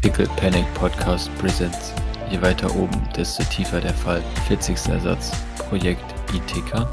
[0.00, 1.92] Pickle Panic Podcast Presents.
[2.30, 4.22] Je weiter oben, desto tiefer der Fall.
[4.46, 4.76] 40.
[4.90, 5.32] Ersatz.
[5.68, 6.86] Projekt ITK.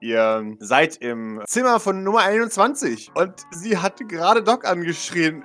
[0.00, 5.44] Ihr seid im Zimmer von Nummer 21 und sie hat gerade Doc angeschrien.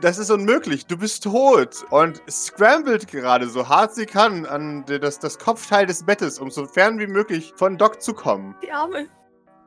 [0.00, 1.84] Das ist unmöglich, du bist tot.
[1.90, 6.66] Und scrambled gerade so hart sie kann an das, das Kopfteil des Bettes, um so
[6.66, 8.56] fern wie möglich von Doc zu kommen.
[8.64, 9.06] Die Arme.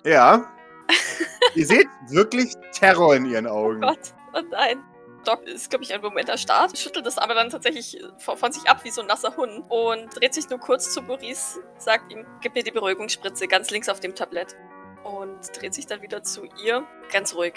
[0.03, 0.45] Ja.
[1.55, 3.81] Ihr seht wirklich Terror in ihren Oh Augen.
[3.81, 4.13] Gott.
[4.33, 4.83] Oh nein.
[5.25, 8.69] Doc ist, glaube ich, ein Moment erstarrt, schüttelt es aber dann tatsächlich von, von sich
[8.69, 12.25] ab wie so ein nasser Hund und dreht sich nur kurz zu Boris, sagt ihm,
[12.41, 14.55] gib mir die Beruhigungsspritze ganz links auf dem Tablett.
[15.03, 17.53] Und dreht sich dann wieder zu ihr, ganz ruhig.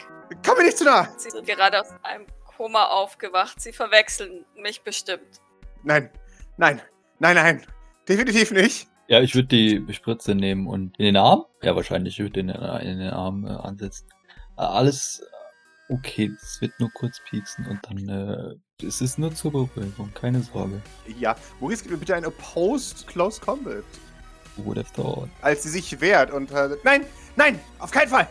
[0.46, 1.08] Komm mir nicht zu nah!
[1.16, 2.26] Sie sind gerade aus einem
[2.56, 3.60] Koma aufgewacht.
[3.60, 5.40] Sie verwechseln mich bestimmt.
[5.82, 6.10] Nein,
[6.56, 6.80] nein,
[7.18, 7.66] nein, nein.
[8.08, 8.88] Definitiv nicht.
[9.08, 11.44] Ja, ich würde die Spritze nehmen und in den Arm?
[11.62, 12.14] Ja, wahrscheinlich.
[12.14, 14.06] Ich würde den äh, in den Arm äh, ansetzen.
[14.56, 15.22] Äh, alles
[15.88, 16.32] äh, okay.
[16.40, 20.12] Es wird nur kurz pieksen und dann äh, es ist nur zur Beruhigung.
[20.14, 20.80] Keine Sorge.
[21.18, 23.84] Ja, Maurice, gib mir bitte ein Opposed Close Combat.
[24.56, 25.28] Would have thought?
[25.40, 26.50] Als sie sich wehrt und.
[26.50, 27.04] Äh, nein,
[27.36, 28.28] nein, auf keinen Fall!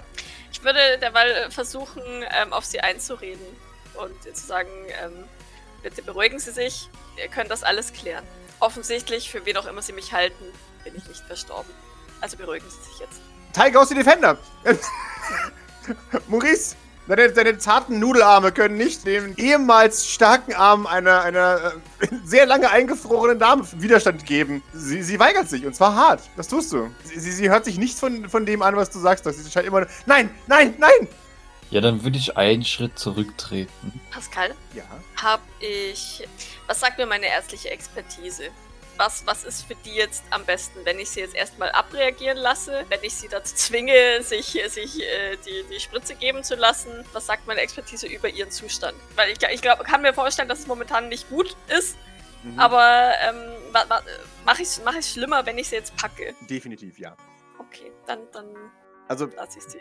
[0.51, 2.03] Ich würde derweil versuchen,
[2.41, 3.45] ähm, auf sie einzureden
[3.95, 4.69] und ihr zu sagen,
[5.03, 5.23] ähm,
[5.81, 8.23] bitte beruhigen Sie sich, wir können das alles klären.
[8.61, 10.45] Offensichtlich, für wen auch immer Sie mich halten,
[10.83, 11.73] bin ich nicht verstorben.
[12.21, 13.19] Also beruhigen Sie sich jetzt.
[13.53, 14.37] Tiger aus die Defender!
[16.27, 16.75] Maurice,
[17.07, 22.69] deine, deine zarten Nudelarme können nicht den ehemals starken Armen einer, einer äh, sehr lange
[22.69, 24.61] eingefrorenen Dame Widerstand geben.
[24.73, 26.21] Sie, sie weigert sich und zwar hart.
[26.37, 26.91] Das tust du.
[27.03, 29.25] Sie, sie, sie hört sich nicht von, von dem an, was du sagst.
[29.25, 29.87] Sie scheint immer.
[30.05, 31.07] Nein, nein, nein!
[31.71, 33.99] Ja, dann würde ich einen Schritt zurücktreten.
[34.11, 34.83] Pascal, Ja.
[35.21, 36.27] hab ich.
[36.67, 38.49] Was sagt mir meine ärztliche Expertise?
[38.97, 42.85] Was, was ist für die jetzt am besten, wenn ich sie jetzt erstmal abreagieren lasse,
[42.89, 46.91] wenn ich sie dazu zwinge, sich, sich äh, die, die Spritze geben zu lassen?
[47.13, 48.95] Was sagt meine Expertise über ihren Zustand?
[49.15, 51.95] Weil ich, ich glaube, kann mir vorstellen, dass es momentan nicht gut ist,
[52.43, 52.59] Mhm.
[52.59, 53.35] aber ähm,
[53.71, 54.01] ma, ma,
[54.45, 56.33] mache ich es mach schlimmer, wenn ich sie jetzt packe?
[56.49, 57.15] Definitiv ja.
[57.59, 58.47] Okay, dann, dann
[59.07, 59.77] Also, lasse ich sie.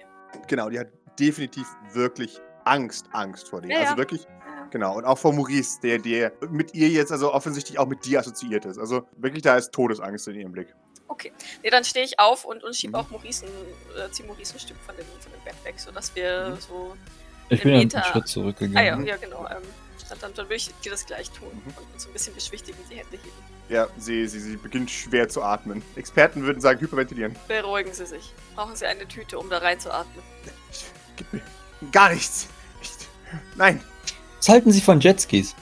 [0.46, 0.88] genau, die hat
[1.18, 3.70] definitiv wirklich Angst, Angst vor dir.
[3.72, 3.98] Ja, also ja.
[3.98, 4.66] wirklich, Ja.
[4.70, 4.96] genau.
[4.96, 8.64] Und auch vor Maurice, der, der mit ihr jetzt, also offensichtlich auch mit dir assoziiert
[8.66, 8.78] ist.
[8.78, 10.74] Also wirklich, da ist Todesangst in ihrem Blick.
[11.08, 11.32] Okay.
[11.62, 13.04] Nee, dann stehe ich auf und, und schiebe Mhm.
[13.04, 13.50] auch Maurice ein,
[14.00, 16.60] äh, zieh Maurice ein Stück von dem, von dem Bett weg, sodass wir Mhm.
[16.60, 16.96] so.
[17.48, 18.04] Ich bin ja einen Meter.
[18.04, 18.86] Schritt Ah zurückgegangen.
[18.86, 19.06] ja, Mhm.
[19.06, 19.40] ja, genau.
[19.50, 19.62] Ähm,
[20.08, 21.74] dann, dann, dann würde ich dir das gleich tun Mhm.
[21.76, 23.32] und uns so ein bisschen beschwichtigen, die Hände heben.
[23.68, 25.82] Ja, sie, sie, sie beginnt schwer zu atmen.
[25.96, 27.34] Experten würden sagen, hyperventilieren.
[27.48, 28.32] Beruhigen Sie sich.
[28.54, 30.22] Brauchen Sie eine Tüte, um da reinzuatmen.
[31.20, 31.42] Gib mir
[31.92, 32.48] gar nichts.
[32.78, 33.08] Nicht.
[33.56, 33.84] Nein.
[34.38, 35.54] Was halten Sie von Jetskis?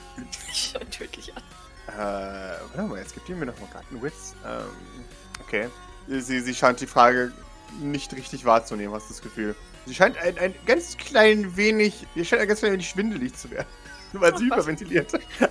[0.49, 1.43] Ich schau tödlich an.
[1.89, 4.35] Äh, warte mal, jetzt gibt ihr mir noch mal gerade einen Witz.
[4.45, 5.03] Ähm,
[5.41, 5.67] okay.
[6.07, 7.33] Sie, sie scheint die Frage
[7.81, 9.53] nicht richtig wahrzunehmen, hast du das Gefühl.
[9.85, 13.51] Sie scheint ein, ein ganz klein wenig, ihr scheint ein ganz klein wenig schwindelig zu
[13.51, 13.67] werden.
[14.13, 14.57] Weil sie was?
[14.57, 15.11] hyperventiliert.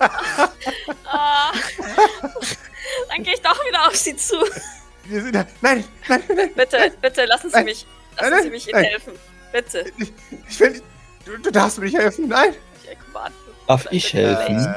[1.05, 1.51] Ah,
[3.09, 4.35] dann gehe ich doch wieder auf Sie zu.
[5.05, 5.45] Wir sind da.
[5.61, 6.53] Nein, nein, nein.
[6.55, 7.65] Bitte, bitte, lassen Sie Nein.
[7.65, 7.87] mich.
[8.15, 8.85] Nein, Lassen Sie nein, mich Ihnen nein.
[8.85, 9.13] helfen.
[9.51, 9.85] Bitte.
[9.97, 10.13] Ich,
[10.47, 10.81] ich will.
[11.25, 12.27] Du, du darfst mir nicht helfen.
[12.27, 12.53] Nein.
[12.83, 12.97] Ich.
[13.67, 14.57] Darf ich helfen?
[14.57, 14.73] Äh,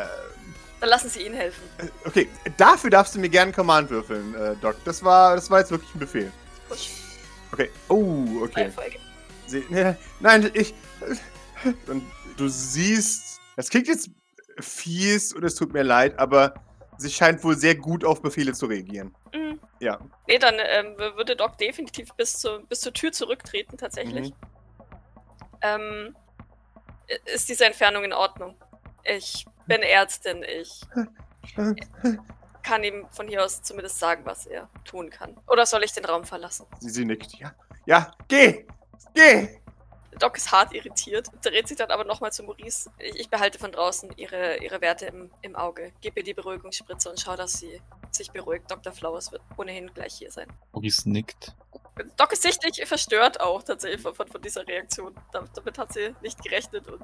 [0.81, 1.63] Dann lassen Sie ihn helfen.
[2.05, 2.29] okay,
[2.59, 4.77] dafür darfst du mir gerne einen Command würfeln, äh, Doc.
[4.85, 6.31] Das war, das war jetzt wirklich ein Befehl.
[6.69, 6.79] Gut.
[7.53, 7.71] Okay.
[7.89, 8.71] Oh, okay.
[9.47, 10.75] Sie, nee, nein, ich.
[11.87, 12.03] Und
[12.37, 14.11] du siehst, das klingt jetzt
[14.59, 16.55] fies und es tut mir leid, aber
[16.99, 19.15] sie scheint wohl sehr gut auf Befehle zu reagieren.
[19.35, 19.61] Mhm.
[19.81, 19.99] Ja.
[20.27, 24.31] Nee, dann ähm, würde Doc definitiv bis, zur bis zur Tür zurücktreten, tatsächlich.
[24.31, 24.37] Mhm.
[25.63, 26.17] Ähm,
[27.27, 28.57] ist diese Entfernung in Ordnung?
[29.05, 30.81] Ich bin Ärztin, ich
[32.63, 35.37] kann ihm von hier aus zumindest sagen, was er tun kann.
[35.49, 36.67] Oder soll ich den Raum verlassen?
[36.81, 37.35] Sie, sie nickt.
[37.35, 37.55] Ja.
[37.87, 38.67] Ja, geh!
[39.15, 39.61] Geh!
[40.19, 42.91] Doc ist hart irritiert, dreht sich dann aber nochmal zu Maurice.
[42.99, 45.93] Ich, ich behalte von draußen ihre, ihre Werte im, im Auge.
[46.01, 47.81] Gib ihr die Beruhigungsspritze und schau, dass sie
[48.11, 48.71] sich beruhigt.
[48.71, 48.93] Dr.
[48.93, 50.47] Flowers wird ohnehin gleich hier sein.
[50.73, 51.57] Maurice nickt.
[52.17, 55.15] Doc ist sichtlich verstört auch tatsächlich von, von, von dieser Reaktion.
[55.33, 57.03] Damit, damit hat sie nicht gerechnet und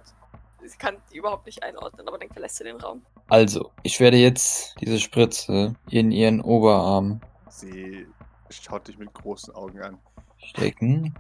[0.65, 3.03] sie kann die überhaupt nicht einordnen, aber dann verlässt sie den Raum.
[3.29, 7.21] Also, ich werde jetzt diese Spritze in ihren Oberarm
[7.51, 8.07] Sie
[8.51, 9.99] schaut dich mit großen Augen an.
[10.39, 11.15] stecken.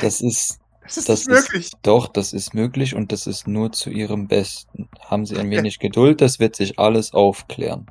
[0.00, 1.70] Das ist Das ist Das nicht ist- möglich.
[1.82, 4.90] doch, das ist möglich und das ist nur zu ihrem Besten.
[5.00, 7.86] Haben Sie ein wenig Geduld, das wird sich alles aufklären.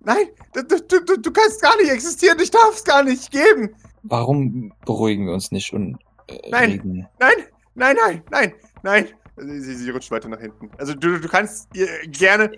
[0.00, 2.38] Nein, du, du, du, du kannst gar nicht existieren.
[2.40, 3.74] Ich darf es gar nicht geben.
[4.08, 6.70] Warum beruhigen wir uns nicht und äh, Nein.
[6.70, 7.06] reden?
[7.18, 7.34] Nein,
[7.74, 8.52] nein, nein, nein,
[8.82, 9.08] nein.
[9.36, 10.68] Sie, sie, rutscht weiter nach hinten.
[10.78, 12.50] Also du, du kannst ihr gerne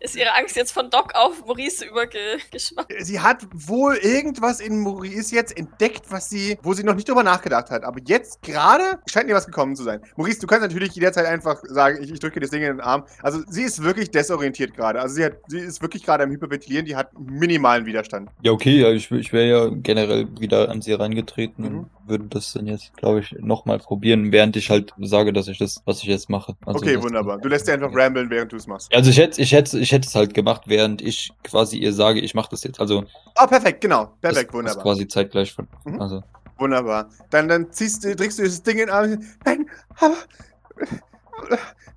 [0.00, 2.92] Ist ihre Angst jetzt von Doc auf Maurice übergeschwappt?
[3.00, 7.22] Sie hat wohl irgendwas in Maurice jetzt entdeckt, was sie, wo sie noch nicht drüber
[7.22, 7.84] nachgedacht hat.
[7.84, 10.00] Aber jetzt gerade scheint ihr was gekommen zu sein.
[10.16, 13.04] Maurice, du kannst natürlich jederzeit einfach sagen, ich, ich drücke das Ding in den Arm.
[13.22, 15.00] Also sie ist wirklich desorientiert gerade.
[15.00, 16.86] Also sie, hat, sie ist wirklich gerade am Hyperventilieren.
[16.86, 18.30] Die hat minimalen Widerstand.
[18.42, 21.78] Ja, okay, ja, ich, ich wäre ja generell wieder an sie herangetreten Mhm.
[21.78, 25.58] und würde das dann jetzt, glaube ich, nochmal probieren, während ich halt sage, dass ich
[25.58, 26.54] das, was ich jetzt mache.
[26.64, 27.38] Also okay, wunderbar.
[27.38, 28.94] Du lässt sie einfach ramblen, während du es machst.
[28.94, 32.20] Also ich hätte, ich hätte, ich hätte es halt gemacht, während ich quasi ihr sage,
[32.20, 32.80] ich mache das jetzt.
[32.80, 33.04] Also
[33.40, 34.04] Oh, perfekt, genau.
[34.20, 34.82] das, Perfekt, das wunderbar.
[34.82, 35.68] quasi zeitgleich von.
[35.84, 36.00] Mhm.
[36.00, 36.22] Also
[36.58, 37.10] Wunderbar.
[37.30, 39.22] Dann, dann ziehst du, drückst du das Ding in den Arm.
[39.44, 39.68] Nein,
[40.00, 40.16] aber.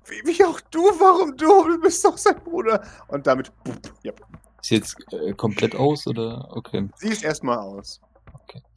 [0.06, 1.46] Wie, wie auch du, warum du?
[1.68, 2.82] Du bist doch sein Bruder.
[3.08, 3.50] Und damit.
[4.02, 4.12] Ja.
[4.60, 6.88] ist jetzt äh, komplett aus oder okay.
[6.96, 8.00] Sie ist erstmal aus.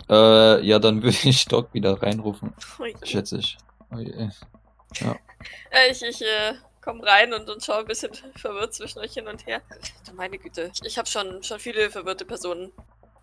[0.10, 2.94] Äh, ja, dann würde ich Doc wieder reinrufen, Ui.
[3.04, 3.58] schätze ich.
[3.94, 4.12] Oh je.
[4.12, 6.54] Äh, Ich, ich äh,
[6.84, 9.62] komm rein und, und schaue ein bisschen verwirrt zwischen euch hin und her.
[10.08, 10.72] Du meine Güte.
[10.84, 12.72] Ich, habe schon, schon viele verwirrte Personen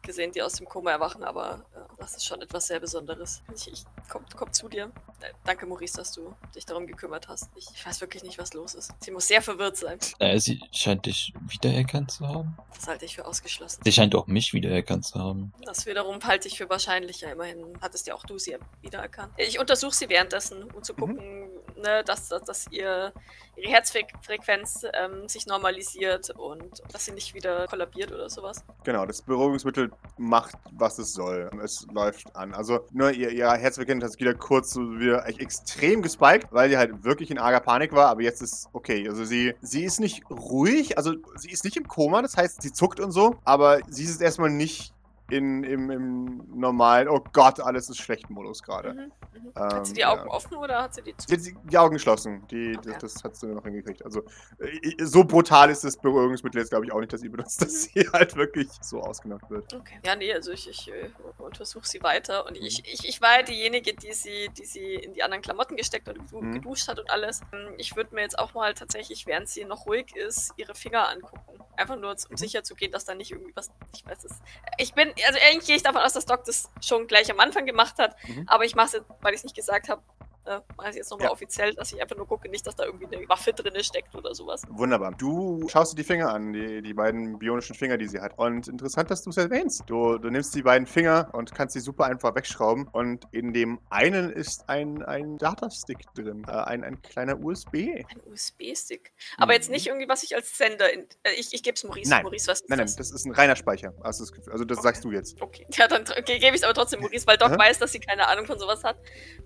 [0.03, 3.43] gesehen, die aus dem Koma erwachen, aber äh, das ist schon etwas sehr Besonderes.
[3.55, 4.91] Ich, ich komm, komm zu dir.
[5.21, 7.51] Äh, danke, Maurice, dass du dich darum gekümmert hast.
[7.55, 8.93] Ich, ich weiß wirklich nicht, was los ist.
[9.01, 9.99] Sie muss sehr verwirrt sein.
[10.19, 12.57] Äh, sie scheint dich wiedererkannt zu haben.
[12.75, 13.83] Das halte ich für ausgeschlossen.
[13.85, 15.53] Sie scheint auch mich wiedererkannt zu haben.
[15.67, 17.31] Das wiederum halte ich für wahrscheinlicher.
[17.31, 19.35] Immerhin hattest ja auch du sie wiedererkannt.
[19.37, 21.60] Ich untersuche sie währenddessen, um zu Mhm.
[21.81, 23.12] Ne, dass, dass, dass ihr,
[23.56, 28.65] ihre Herzfrequenz ähm, sich normalisiert und dass sie nicht wieder kollabiert oder sowas.
[28.85, 31.50] Genau, das Beruhigungsmittel macht, was es soll.
[31.62, 32.55] Es läuft an.
[32.55, 36.69] Also, nur ihr, ihr Herzbekenntnis hat sich wieder kurz so wieder echt extrem gespiked, weil
[36.69, 38.09] die halt wirklich in arger Panik war.
[38.09, 39.09] Aber jetzt ist okay.
[39.09, 40.97] Also, sie, sie ist nicht ruhig.
[40.97, 42.23] Also, sie ist nicht im Koma.
[42.23, 43.37] Das heißt, sie zuckt und so.
[43.44, 44.93] Aber sie ist erstmal nicht
[45.31, 48.94] in, im, im normalen, oh Gott, alles ist schlecht Modus gerade.
[48.94, 49.00] Mhm.
[49.00, 49.12] Mhm.
[49.56, 50.31] Ähm, hat sie die Augen ja.
[50.31, 51.27] offen oder hat sie die zu?
[51.29, 52.47] Sie hat die- die Augen geschlossen.
[52.50, 52.97] Die, Okay.
[53.00, 54.05] das, das hat sie noch hingekriegt.
[54.05, 54.23] Also,
[54.59, 57.82] äh, so brutal ist das Beruhigungsmittel jetzt, glaube ich, auch nicht, dass sie benutzt, dass
[57.85, 59.73] sie halt wirklich so ausgenockt wird.
[59.75, 59.99] Okay.
[60.05, 62.67] Ja, nee, also ich, ich äh, untersuche sie weiter und Mhm.
[62.67, 66.09] ich, ich, ich war ja diejenige, die sie, die sie in die anderen Klamotten gesteckt
[66.09, 66.53] und Mhm.
[66.53, 67.41] geduscht hat und alles.
[67.53, 71.09] Ähm, Ich würde mir jetzt auch mal tatsächlich, während sie noch ruhig ist, ihre Finger
[71.09, 71.38] angucken.
[71.76, 73.71] Einfach nur, um sicher zu gehen, dass da nicht irgendwie was.
[73.94, 74.33] Ich weiß es.
[74.76, 77.67] Ich bin, also eigentlich gehe ich davon aus, dass Doc das schon gleich am Anfang
[77.67, 78.44] gemacht hat, Mhm.
[78.46, 80.02] aber ich mache es jetzt, weil ich es nicht gesagt habe.
[80.46, 81.32] Äh, mache ich es jetzt nochmal Ja.
[81.32, 84.34] offiziell, dass ich einfach nur gucke, nicht, dass da irgendwie eine Waffe drin steckt oder
[84.34, 84.62] sowas.
[84.70, 85.12] Wunderbar.
[85.12, 88.38] Du schaust dir die Finger an, die, die beiden bionischen Finger, die sie hat.
[88.38, 89.82] Und interessant, dass du es erwähnst.
[89.87, 92.88] Du, du nimmst die beiden Finger und kannst sie super einfach wegschrauben.
[92.88, 96.44] Und in dem einen ist ein, ein Datastick drin.
[96.48, 97.75] Äh, ein, ein kleiner USB.
[98.08, 99.12] Ein USB-Stick.
[99.37, 99.75] Aber jetzt Mhm.
[99.75, 100.90] nicht irgendwie, was ich als Sender.
[100.92, 102.08] In, äh, ich ich gebe es Maurice.
[102.10, 102.22] Nein.
[102.22, 102.96] Maurice, was ist Nein, nein, das?
[102.96, 103.92] das ist ein reiner Speicher.
[104.00, 105.40] Also das, also das sagst du jetzt.
[105.42, 108.00] Okay, ja, dann okay, gebe ich es aber trotzdem Maurice, weil Doc weiß, dass sie
[108.00, 108.96] keine Ahnung von sowas hat.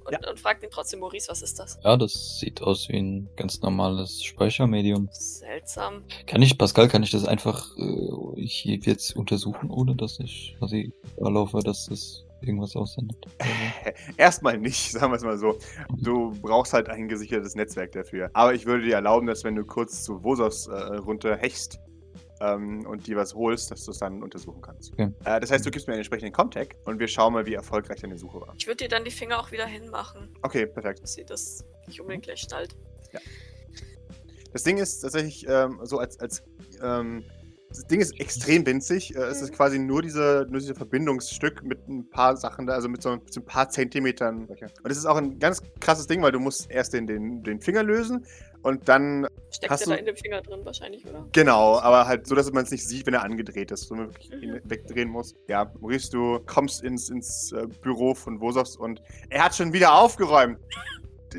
[0.05, 0.31] Und, Ja.
[0.31, 1.79] und fragt ihn trotzdem, Maurice, was ist das?
[1.83, 5.09] Ja, das sieht aus wie ein ganz normales Speichermedium.
[5.13, 6.03] Seltsam.
[6.27, 10.93] Kann ich, Pascal, kann ich das einfach äh, hier jetzt untersuchen, ohne dass ich quasi
[11.17, 13.17] erlaufe, dass das irgendwas aussendet?
[14.17, 15.59] Erstmal nicht, sagen wir es mal so.
[15.97, 18.31] Du brauchst halt ein gesichertes Netzwerk dafür.
[18.35, 21.79] Aber ich würde dir erlauben, dass wenn du kurz zu Vosos äh, runterhechst
[22.45, 24.93] ähm, und dir was holst, dass du es dann untersuchen kannst.
[24.93, 25.11] Okay.
[25.25, 28.01] Äh, das heißt, du gibst mir einen entsprechenden Comtag und wir schauen mal, wie erfolgreich
[28.01, 28.55] deine Suche war.
[28.59, 31.03] Ich würde dir dann die Finger auch wieder hinmachen, Okay, perfekt.
[31.03, 32.77] dass sie das nicht unbedingt gleich schnallt.
[34.53, 36.43] Das Ding ist tatsächlich ähm, so als, als
[36.83, 37.25] ähm,
[37.77, 39.15] das Ding ist extrem winzig.
[39.17, 39.55] Äh, es ist Mhm.
[39.57, 43.33] quasi nur diese, nur diese Verbindungsstück mit ein paar Sachen da, also mit so, mit
[43.33, 44.47] so ein paar Zentimetern.
[44.47, 47.61] Und das ist auch ein ganz krasses Ding, weil du musst erst den, den, den
[47.61, 48.25] Finger lösen
[48.63, 51.27] und dann, Steckt Hast du- da in dem Finger drin wahrscheinlich, oder?
[51.33, 54.09] genau, aber halt so, dass man es nicht sieht, wenn er angedreht ist, so man
[54.09, 54.43] wirklich Mhm.
[54.43, 55.35] ihn wegdrehen muss.
[55.49, 59.95] Ja, Maurice, du kommst ins, ins äh, Büro von Wosovs und er hat schon wieder
[59.95, 60.59] aufgeräumt.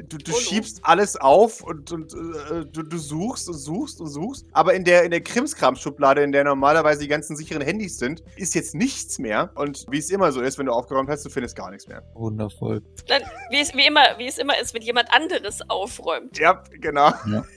[0.03, 4.07] Du, du Oh schiebst alles auf und, und äh, du, du suchst und suchst und
[4.07, 4.45] suchst.
[4.51, 8.55] Aber in der, in der Krimskram-Schublade, in der normalerweise die ganzen sicheren Handys sind, ist
[8.55, 9.51] jetzt nichts mehr.
[9.55, 12.03] Und wie es immer so ist, wenn du aufgeräumt hast, du findest gar nichts mehr.
[12.13, 12.81] Wundervoll.
[13.07, 16.37] Dann, wie, es, wie, immer, wie es immer ist, wenn jemand anderes aufräumt.
[16.37, 17.11] Ja, genau.
[17.31, 17.45] Ja.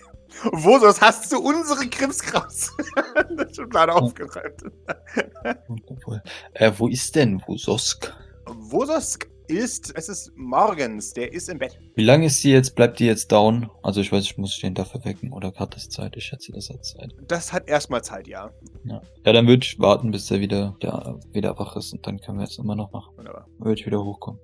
[0.53, 4.63] Wosos hast du unsere Krimskrams-Schublade aufgeräumt?
[5.67, 6.23] Wundervoll.
[6.55, 8.15] Äh, wo ist denn Wososk?
[8.47, 9.19] Wosos
[9.49, 11.79] ist, es ist morgens, der ist im Bett.
[11.95, 12.75] Wie lange ist sie jetzt?
[12.75, 13.71] Bleibt die jetzt down?
[13.83, 16.17] Also ich weiß, ich muss den dafür wecken oder hat das Zeit?
[16.17, 17.15] Ich schätze, das hat Zeit.
[17.27, 18.51] Das hat erstmal Zeit, ja.
[18.85, 22.21] Ja, ja dann würde ich warten, bis er wieder, der, wieder wach ist und dann
[22.21, 23.17] können wir es immer noch machen.
[23.17, 23.47] Wunderbar.
[23.59, 24.41] Würde ich wieder hochkommen.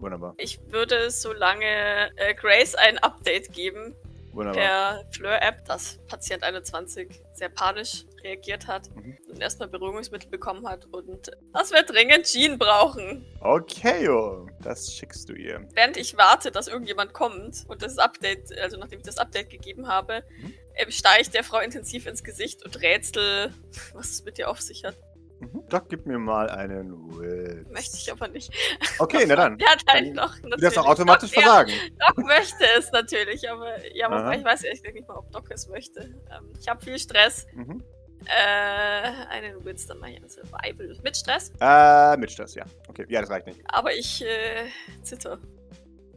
[0.00, 0.34] Wunderbar.
[0.38, 3.94] Ich würde, solange äh, Grace ein Update geben,
[4.32, 4.54] Wunderbar.
[4.54, 9.16] per Fleur-App, dass Patient 21 sehr panisch reagiert hat Mhm.
[9.30, 13.26] und erstmal Beruhigungsmittel bekommen hat und dass wir dringend Jean brauchen.
[13.40, 14.46] Okay, jo.
[14.62, 15.66] Das schickst du ihr.
[15.74, 19.88] Während ich warte, dass irgendjemand kommt und das Update, also nachdem ich das Update gegeben
[19.88, 20.54] habe, Mhm.
[20.76, 23.52] ähm, starre ich der Frau intensiv ins Gesicht und rätsel,
[23.94, 24.96] was es mit dir auf sich hat.
[25.40, 25.64] Mhm.
[25.68, 27.70] Doc, gib mir mal einen Witz.
[27.70, 28.52] Möchte ich aber nicht.
[28.98, 29.58] Okay, na dann.
[29.60, 30.38] Ja, Dann doch.
[30.38, 31.72] Du darfst auch automatisch Doc, ja, versagen.
[31.98, 35.50] Doc möchte es natürlich, aber ja, wobei ich weiß ehrlich gesagt nicht mal, ob Doc
[35.50, 36.00] es möchte.
[36.30, 37.46] Ähm, ich habe viel Stress.
[37.54, 37.82] Mhm.
[38.26, 41.52] Äh, einen Witz, dann mache ich einen Survival mit Stress.
[41.58, 42.64] Äh, mit Stress, ja.
[42.88, 43.60] Okay, ja, das reicht nicht.
[43.64, 44.66] Aber ich äh,
[45.02, 45.38] zitter.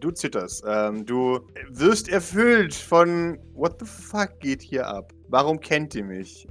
[0.01, 0.65] Du zitterst.
[0.67, 5.13] Ähm, du wirst erfüllt von What the fuck geht hier ab?
[5.29, 6.45] Warum kennt ihr mich?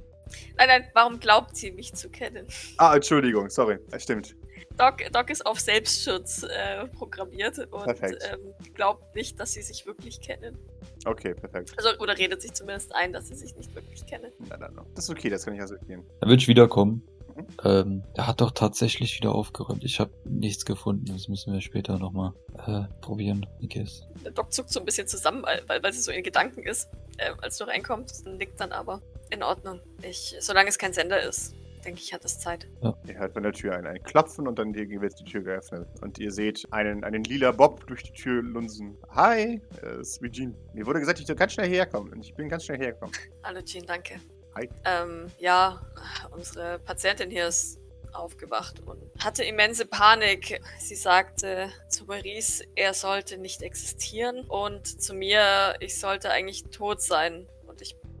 [0.57, 2.47] Nein, nein, warum glaubt sie mich zu kennen?
[2.77, 3.79] Ah, Entschuldigung, sorry.
[3.89, 4.35] Das stimmt.
[4.77, 10.19] Doc, Doc ist auf Selbstschutz äh, programmiert und ähm, glaubt nicht, dass sie sich wirklich
[10.21, 10.57] kennen.
[11.05, 11.73] Okay, perfekt.
[11.77, 14.31] Also, oder redet sich zumindest ein, dass sie sich nicht wirklich kennen.
[14.49, 14.85] Na, dann noch.
[14.95, 16.03] Das ist okay, das kann ich akzeptieren.
[16.21, 17.03] Da würde ich wiederkommen.
[17.35, 17.47] Mhm.
[17.63, 19.83] Ähm, er hat doch tatsächlich wieder aufgeräumt.
[19.83, 21.05] Ich habe nichts gefunden.
[21.05, 22.33] Das müssen wir später nochmal
[22.65, 24.03] äh, probieren, I guess.
[24.23, 26.89] Der Doc zuckt so ein bisschen zusammen, weil, weil, weil sie so in Gedanken ist,
[27.17, 28.25] äh, als du reinkommst.
[28.25, 29.01] Und nickt dann aber.
[29.33, 29.79] In Ordnung.
[30.03, 32.67] Ich, solange es kein Sender ist, denke ich, hat es Zeit.
[33.07, 35.87] Ihr hört von der Tür ein, ein Klopfen und dann hier wird die Tür geöffnet.
[36.01, 38.95] Und ihr seht einen, einen lila Bob durch die Tür lunsen.
[39.09, 40.53] Hi, äh, es ist Regine.
[40.75, 42.13] Mir wurde gesagt, ich soll ganz schnell herkommen.
[42.13, 43.15] Und ich bin ganz schnell hergekommen.
[43.43, 44.19] Hallo Jean, danke.
[44.55, 44.69] Hi.
[44.85, 45.81] Ähm, ja,
[46.29, 47.79] unsere Patientin hier ist
[48.13, 50.61] aufgewacht und hatte immense Panik.
[50.77, 57.01] Sie sagte zu Maurice, er sollte nicht existieren und zu mir, ich sollte eigentlich tot
[57.01, 57.47] sein.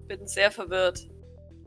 [0.03, 1.07] Und ich bin sehr verwirrt.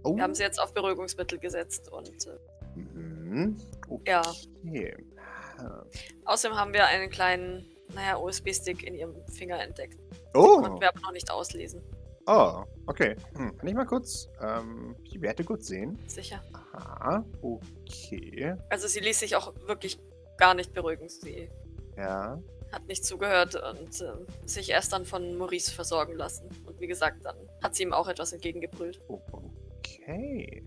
[0.02, 0.16] Oh.
[0.16, 2.38] Wir haben sie jetzt auf Beruhigungsmittel gesetzt und äh,
[2.76, 3.56] Mhm.
[4.06, 4.20] Ja.
[4.66, 4.94] Okay.
[5.58, 5.82] Ah.
[6.26, 7.64] außerdem haben wir einen kleinen,
[7.94, 9.98] naja, USB-Stick in ihrem Finger entdeckt.
[10.34, 10.60] Oh.
[10.60, 11.82] Konnten wir aber noch nicht auslesen.
[12.26, 13.16] Oh, okay.
[13.36, 13.56] Hm.
[13.56, 15.98] Kann ich mal kurz ähm, die Werte kurz sehen?
[16.08, 16.42] Sicher.
[16.74, 18.54] Aha, okay.
[18.68, 19.98] Also sie ließ sich auch wirklich
[20.36, 21.08] gar nicht beruhigen.
[21.08, 21.48] Sie
[21.96, 22.38] Ja.
[22.76, 26.49] Hat nicht zugehört und ähm, sich erst dann von Maurice versorgen lassen.
[26.66, 29.00] Und wie gesagt, dann hat sie ihm auch etwas entgegengebrüllt.
[29.09, 29.21] Oh,
[29.78, 30.62] okay.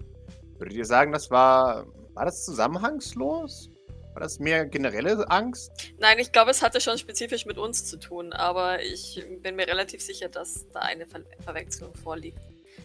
[0.57, 1.85] Würdet ihr sagen, das war.
[2.15, 3.69] War das zusammenhangslos?
[4.13, 5.71] War das mehr generelle Angst?
[5.99, 9.67] Nein, ich glaube, es hatte schon spezifisch mit uns zu tun, aber ich bin mir
[9.67, 12.39] relativ sicher, dass da eine Ver Verwechslung vorliegt.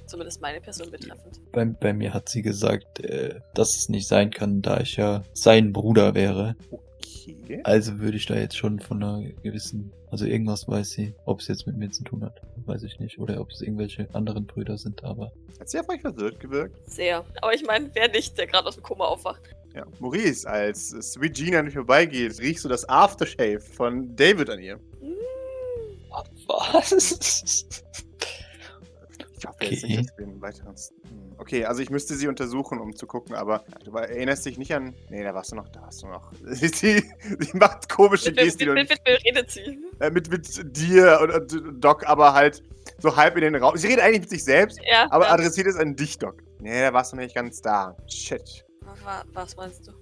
[0.07, 1.40] Zumindest meine Person betreffend.
[1.50, 5.23] Bei, bei mir hat sie gesagt, äh, dass es nicht sein kann, da ich ja
[5.33, 6.57] sein Bruder wäre.
[6.71, 6.83] Okay.
[7.64, 11.49] Also würde ich da jetzt schon von einer gewissen, also irgendwas weiß sie, ob es
[11.49, 13.19] jetzt mit mir zu tun hat, weiß ich nicht.
[13.19, 16.78] Oder ob es irgendwelche anderen Brüder sind, aber Hat sie auf euch verwirrt gewirkt?
[16.90, 17.25] Sehr.
[17.40, 19.43] Aber ich meine, wer nicht, der gerade aus dem Koma aufwacht.
[19.75, 19.87] Ja.
[19.99, 24.78] Maurice, als Sweet Gina nicht vorbeigeht, riechst du das Aftershave von David an ihr.
[26.47, 27.66] was?
[29.44, 30.06] Ich hoffe jetzt nicht, Okay.
[30.06, 30.74] dass wir einen weiteren.
[30.74, 34.72] Hm, Okay, also ich müsste sie untersuchen, um zu gucken, aber du erinnerst dich nicht
[34.72, 34.94] an.
[35.10, 36.30] Nee, da warst du noch, da warst du noch.
[36.44, 37.02] Sie, sie
[37.54, 39.78] macht komische Gesten mit, und, mit, mit redet sie.
[39.98, 42.62] äh, mit, mit dir und, und Doc, aber halt
[42.98, 43.76] so halb in den Raum.
[43.76, 45.08] Sie redet eigentlich mit sich selbst, Ja.
[45.10, 45.32] aber ja.
[45.32, 46.42] adressiert es an dich, Doc.
[46.60, 47.96] Nee, da warst du nicht ganz da.
[48.08, 48.64] Shit.
[49.02, 49.92] Wa- Was meinst du?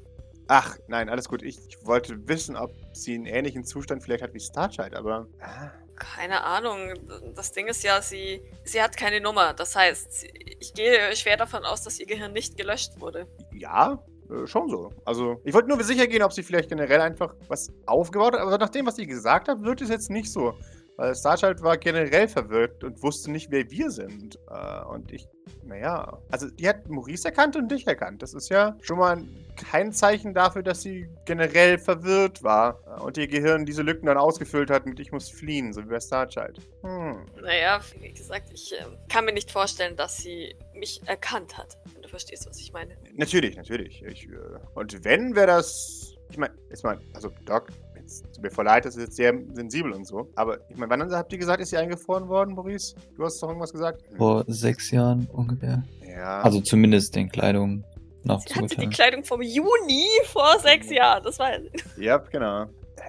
[0.48, 1.42] Ach, nein, alles gut.
[1.42, 5.26] Ich, ich wollte wissen, ob sie einen ähnlichen Zustand vielleicht hat wie Starchild, aber.
[5.40, 5.70] Ah,
[6.02, 6.94] Keine Ahnung.
[7.36, 9.54] Das Ding ist ja, sie, sie hat keine Nummer.
[9.54, 10.24] Das heißt,
[10.58, 13.28] ich gehe schwer davon aus, dass ihr Gehirn nicht gelöscht wurde.
[13.52, 14.92] Ja, äh, schon so.
[15.04, 18.40] Also, ich wollte nur sicher gehen, ob sie vielleicht generell einfach was aufgebaut hat.
[18.40, 20.54] Aber nach dem, was sie gesagt hat, wirkt es jetzt nicht so.
[21.02, 24.38] Weil Starchild war generell verwirrt und wusste nicht, wer wir sind.
[24.48, 25.26] Äh, und ich,
[25.64, 26.16] naja.
[26.30, 28.22] Also, die hat Maurice erkannt und dich erkannt.
[28.22, 29.20] Das ist ja schon mal
[29.56, 32.78] kein Zeichen dafür, dass sie generell verwirrt war.
[32.86, 35.88] äh, Und ihr Gehirn diese Lücken dann ausgefüllt hat mit Ich muss fliehen, so wie
[35.88, 36.60] bei Starchild.
[36.82, 37.26] Hm.
[37.42, 41.78] Naja, wie gesagt, ich ähm, kann mir nicht vorstellen, dass sie mich erkannt hat.
[41.94, 42.96] Wenn du verstehst, was ich meine.
[43.16, 44.04] Natürlich, natürlich.
[44.04, 44.36] Ich, äh,
[44.74, 46.14] und wenn, wäre das.
[46.30, 49.34] Ich meine, jetzt mal, also Doc, jetzt tut mir voll leid, das ist jetzt sehr
[49.54, 50.28] sensibel und so.
[50.34, 52.94] Aber ich meine, wann habt ihr gesagt, ist sie eingefroren worden, Maurice?
[53.16, 54.02] Du hast doch irgendwas gesagt?
[54.16, 55.82] vor sechs Jahren ungefähr.
[56.06, 56.40] Ja.
[56.42, 57.84] Also zumindest den Kleidung
[58.24, 58.90] Sie hatte die nachzuurteilen.
[58.90, 61.24] Kleidung vom Juni vor sechs Jahren.
[61.24, 61.50] Das war.
[61.96, 62.66] ja, genau.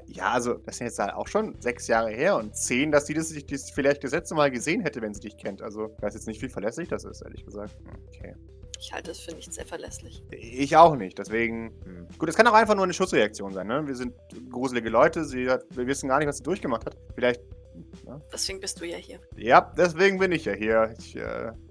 [0.07, 3.13] Ja, also, das sind jetzt halt auch schon sechs Jahre her und zehn, dass sie
[3.13, 5.62] das, sich das vielleicht das letzte Mal gesehen hätte, wenn sie dich kennt.
[5.62, 7.75] Also, ich weiß jetzt nicht, wie verlässlich das ist, ehrlich gesagt.
[8.07, 8.33] Okay.
[8.85, 10.21] Ich halte es für nicht sehr verlässlich.
[10.31, 11.73] Ich auch nicht, deswegen.
[11.85, 12.07] Hm.
[12.17, 13.87] Gut, es kann auch einfach nur eine Schutzreaktion sein, ne?
[13.87, 14.13] Wir sind
[14.51, 16.97] gruselige Leute, sie hat, wir wissen gar nicht, was sie durchgemacht hat.
[17.15, 17.41] Vielleicht.
[18.31, 19.19] Deswegen bist du ja hier.
[19.37, 20.93] Ja, deswegen bin ich ja hier.
[20.99, 21.21] Ich, äh,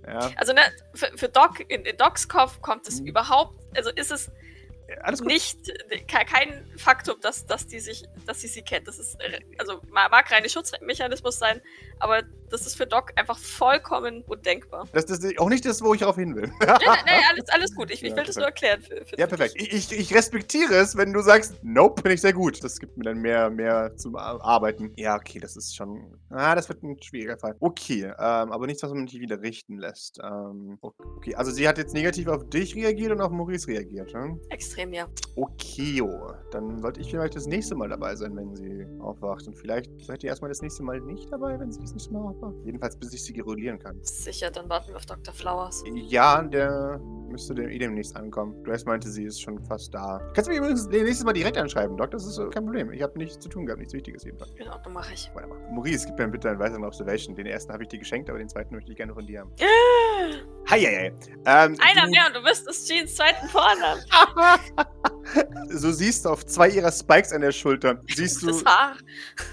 [0.07, 0.31] ja.
[0.37, 0.62] Also, ne,
[0.95, 3.09] für, für Doc, in, in Docs Kopf kommt es Mhm.
[3.09, 4.31] überhaupt, also ist es
[5.25, 5.66] nicht,
[6.09, 8.88] ke- kein Faktum, dass, dass die sich, dass sie sie kennt.
[8.88, 11.61] Das ist, äh, also ma- mag rein ein Schutzmechanismus sein,
[12.00, 14.87] aber das ist für Doc einfach vollkommen undenkbar.
[14.92, 16.50] Das, ist auch nicht das, wo ich darauf hin will.
[16.61, 17.90] Nein, nein, nein, alles, alles gut.
[17.90, 18.82] Ich, ich Ja, will das nur erklären.
[18.82, 19.54] Für, für Ja, perfekt.
[19.56, 22.62] Ich, ich, respektiere es, wenn du sagst, nope, finde ich sehr gut.
[22.62, 24.92] Das gibt mir dann mehr, mehr zum Ar- Arbeiten.
[24.97, 26.18] Ja, okay, das ist schon.
[26.30, 27.56] Ah, das wird ein schwieriger Fall.
[27.61, 30.21] Okay, ähm, aber nichts, was man nicht wieder richten lässt.
[30.23, 34.38] Ähm, okay, also sie hat jetzt negativ auf dich reagiert und auf Maurice reagiert, ne?
[34.50, 35.06] Extrem, ja.
[35.37, 36.02] Okay,
[36.50, 39.47] dann sollte ich vielleicht das nächste Mal dabei sein, wenn sie aufwacht.
[39.47, 42.23] Und vielleicht seid ihr erstmal das nächste Mal nicht dabei, wenn sie das nächste Mal
[42.65, 43.99] Jedenfalls, bis ich sie gerulieren kann.
[44.03, 45.33] Sicher, dann warten wir auf Dr.
[45.33, 45.85] Flowers.
[45.95, 47.01] Ja, der
[47.33, 48.63] müsste dem eh demnächst ankommen.
[48.63, 50.21] Grace meinte, sie ist schon fast da.
[50.35, 52.11] Kannst du mich übrigens nächstes Mal direkt anschreiben, Doc?
[52.11, 52.93] Das ist äh, kein Problem.
[52.93, 54.55] Ich habe nichts zu tun gehabt, nichts Wichtiges jedenfalls.
[54.55, 55.31] Genau, dann mache ich.
[55.35, 55.59] Wunderbar.
[55.73, 57.35] Maurice, gib mir bitte einen weiteren Observation.
[57.35, 59.51] Den ersten habe ich dir geschenkt, aber den zweiten möchte ich gerne von dir haben.
[60.73, 61.12] Hi.
[61.45, 64.02] Ähm, Einer mehr und du wirst es Jeans zweiten Vornamen.
[65.69, 68.00] so siehst du auf zwei ihrer Spikes an der Schulter.
[68.09, 68.47] Siehst du.
[68.47, 68.97] Das Haar.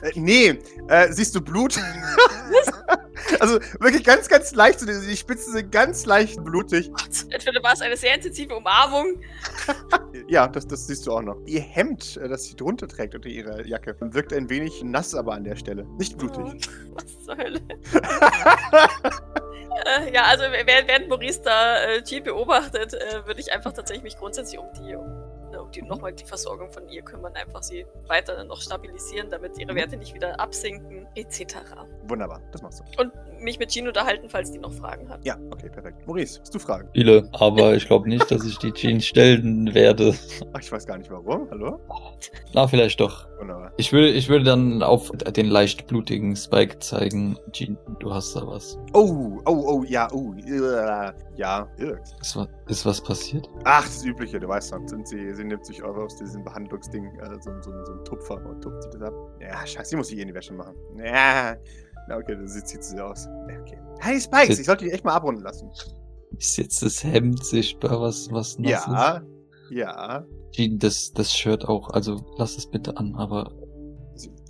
[0.01, 0.57] Äh, nee,
[0.87, 1.75] äh, siehst du Blut?
[3.39, 4.81] also wirklich ganz, ganz leicht.
[4.81, 6.91] Die Spitzen sind ganz leicht blutig.
[7.29, 9.21] Entweder war es eine sehr intensive Umarmung.
[10.27, 11.37] Ja, das, das siehst du auch noch.
[11.45, 15.33] Ihr Hemd, äh, das sie drunter trägt unter ihrer Jacke, wirkt ein wenig nass aber
[15.33, 15.85] an der Stelle.
[15.97, 16.43] Nicht blutig.
[16.43, 17.59] Oh, was zur Hölle.
[19.85, 24.03] äh, ja, also während, während Maurice da äh, Jean beobachtet, äh, würde ich einfach tatsächlich
[24.03, 25.05] mich grundsätzlich um die, um,
[25.69, 29.75] um die nochmal die Versorgung von ihr kümmern, einfach sie weiter noch stabilisieren, damit ihre
[29.75, 31.57] Werte nicht wieder absinken, etc.
[32.03, 33.01] Wunderbar, das machst du.
[33.01, 35.25] Und mich mit Jean unterhalten, falls die noch Fragen hat.
[35.25, 36.05] Ja, okay, perfekt.
[36.07, 36.89] Maurice, hast du Fragen?
[36.93, 40.13] Viele, aber ich glaube nicht, dass ich die Jeans stellen werde.
[40.53, 41.47] Ach, ich weiß gar nicht warum.
[41.51, 41.79] Hallo?
[42.53, 43.27] Na, vielleicht doch.
[43.39, 43.71] Wunderbar.
[43.77, 47.37] Ich würde, ich würde dann auf den leicht blutigen Spike zeigen.
[47.51, 48.77] Jean, du hast da was.
[48.93, 50.33] Oh, oh, oh, ja, oh,
[51.37, 51.67] ja.
[52.21, 53.47] Ist, wa- ist was passiert?
[53.63, 54.87] Ach, das Übliche, du weißt schon.
[54.87, 58.35] Sind sie, sie nimmt sich Euro aus diesem Behandlungsding, äh, so, so, so ein Tupfer
[58.45, 59.13] und tupft sie das ab.
[59.41, 60.75] Ja, scheiße, sie muss sich eh in die Wäsche machen.
[60.97, 61.55] Ja,
[62.09, 63.25] na okay, dann sieht sieht sie aus.
[63.47, 63.77] Ja, okay.
[63.99, 65.69] Hey, Spikes, ich sollte die echt mal abrunden lassen.
[66.37, 69.21] Ist jetzt das Hemd sichtbar, was, was nass Ja,
[69.69, 70.17] ja.
[70.17, 70.27] ist?
[70.51, 71.89] Jean, das, das Shirt auch.
[71.91, 73.51] Also lass es bitte an, aber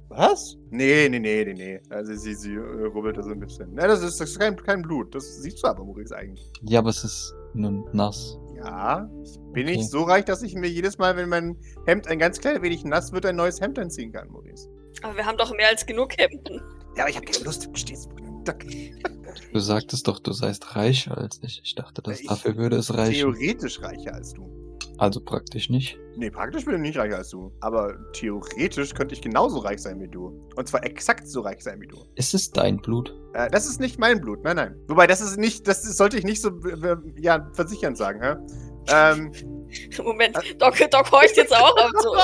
[0.09, 0.57] was?
[0.71, 1.79] Nee, nee, nee, nee, nee.
[1.89, 3.73] Also sie, sie äh, rubbelt da so ein bisschen.
[3.73, 5.13] Ne, das ist, das ist kein, kein Blut.
[5.13, 6.51] Das siehst du aber, Maurice, eigentlich.
[6.63, 8.37] ja, aber es ist nur nass.
[8.57, 9.77] Ja, ich bin Okay.
[9.77, 12.83] nicht so reich, dass ich mir jedes Mal, wenn mein Hemd ein ganz klein wenig
[12.83, 14.67] nass wird, ein neues Hemd anziehen kann, Maurice.
[15.03, 16.59] Aber wir haben doch mehr als genug Hemden.
[16.99, 18.53] Ja, aber ich habe keine Lust, verstehst du?
[19.53, 21.61] Du sagtest doch, du seist reicher als ich.
[21.63, 23.13] Ich dachte, dass Ich- dafür würde es reichen.
[23.13, 24.49] Theoretisch reicher als du.
[24.97, 25.97] Also praktisch nicht.
[26.17, 27.53] Nee, praktisch bin ich nicht reicher als du.
[27.61, 30.45] Aber theoretisch könnte ich genauso reich sein wie du.
[30.57, 32.03] Und zwar exakt so reich sein wie du.
[32.15, 33.15] Ist es dein Blut?
[33.33, 34.75] Äh, das ist nicht mein Blut, nein, nein.
[34.89, 36.51] Wobei, das ist nicht, das sollte ich nicht so,
[37.15, 38.35] ja, versichern sagen, hä?
[38.89, 39.31] Ähm,
[40.03, 42.15] Moment, Doc, Doc horcht jetzt auch auf so.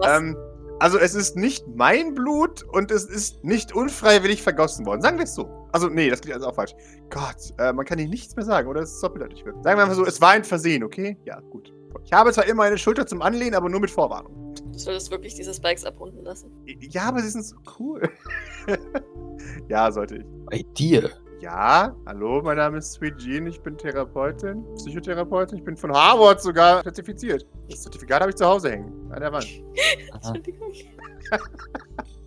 [0.08, 0.34] Ähm,
[0.82, 5.00] also es ist nicht mein Blut und es ist nicht unfreiwillig vergossen worden.
[5.00, 5.48] Sagen wir es so.
[5.70, 6.74] Also, nee, das klingt also auch falsch.
[7.08, 9.62] Gott, äh, man kann hier nichts mehr sagen, oder es ist doppeldeutig wird.
[9.62, 11.16] Sagen wir einfach so, es war ein Versehen, okay?
[11.24, 11.72] Ja, gut.
[12.04, 14.56] Ich habe zwar immer eine Schulter zum Anlehnen, aber nur mit Vorwarnung.
[14.72, 16.50] Du solltest wirklich diese Spikes abrunden lassen.
[16.80, 18.02] Ja, aber sie sind so cool.
[19.68, 20.24] ja, sollte ich.
[20.50, 21.12] Bei dir?
[21.42, 26.40] Ja, hallo, mein Name ist Sweet Jean, ich bin Therapeutin, Psychotherapeutin, ich bin von Harvard
[26.40, 27.44] sogar zertifiziert.
[27.68, 29.48] Das Zertifikat habe ich zu Hause hängen, an der Wand.
[30.14, 30.72] Entschuldigung.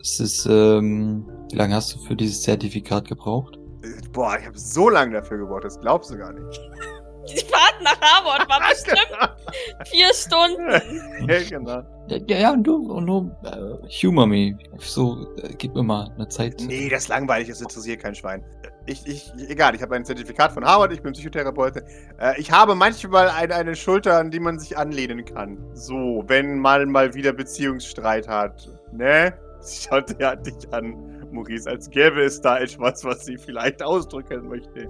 [0.02, 3.58] Es ist, ähm, wie lange hast du für dieses Zertifikat gebraucht?
[3.84, 6.62] Äh, Boah, ich habe so lange dafür gebraucht, das glaubst du gar nicht.
[7.30, 11.28] Die Fahrt nach Harvard war bestimmt vier Stunden.
[11.28, 11.82] ja, genau.
[12.08, 14.58] Ja, ja, ja, und du, und du, äh, humor me.
[14.78, 16.62] So, äh, gib mir mal eine Zeit.
[16.68, 18.44] Nee, das ist langweilig, das interessiert kein Schwein.
[18.88, 21.84] Ich, ich, egal, ich habe ein Zertifikat von Harvard, ich bin Psychotherapeutin.
[22.20, 25.58] Äh, ich habe manchmal eine, eine Schulter, an die man sich anlehnen kann.
[25.74, 28.70] So, wenn man mal wieder Beziehungsstreit hat.
[28.92, 29.34] Ne?
[29.62, 30.96] Sie schaut ja dich an,
[31.32, 34.88] Maurice, als gäbe es da etwas, was sie vielleicht ausdrücken möchte.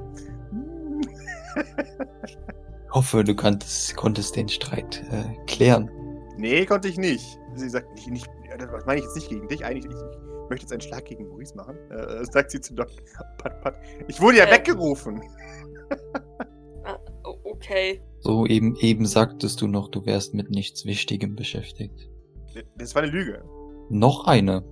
[2.28, 2.38] Ich
[2.92, 5.90] hoffe, du konntest, konntest den Streit äh, klären.
[6.38, 7.40] Nee, konnte ich nicht.
[7.56, 9.86] Sie sagt, nicht, nicht das meine ich jetzt nicht gegen dich, eigentlich.
[9.86, 11.76] Ich, ich möchte jetzt einen Schlag gegen Maurice machen.
[11.92, 12.88] Äh, sagt sie zu Doc.
[13.38, 13.80] Pat, pat.
[14.08, 14.52] Ich wurde ja Äh.
[14.54, 15.22] weggerufen.
[17.24, 18.02] Oh, okay.
[18.20, 22.10] So eben, eben sagtest du noch, du wärst mit nichts Wichtigem beschäftigt.
[22.78, 23.44] Das war eine Lüge.
[23.90, 24.64] Noch eine.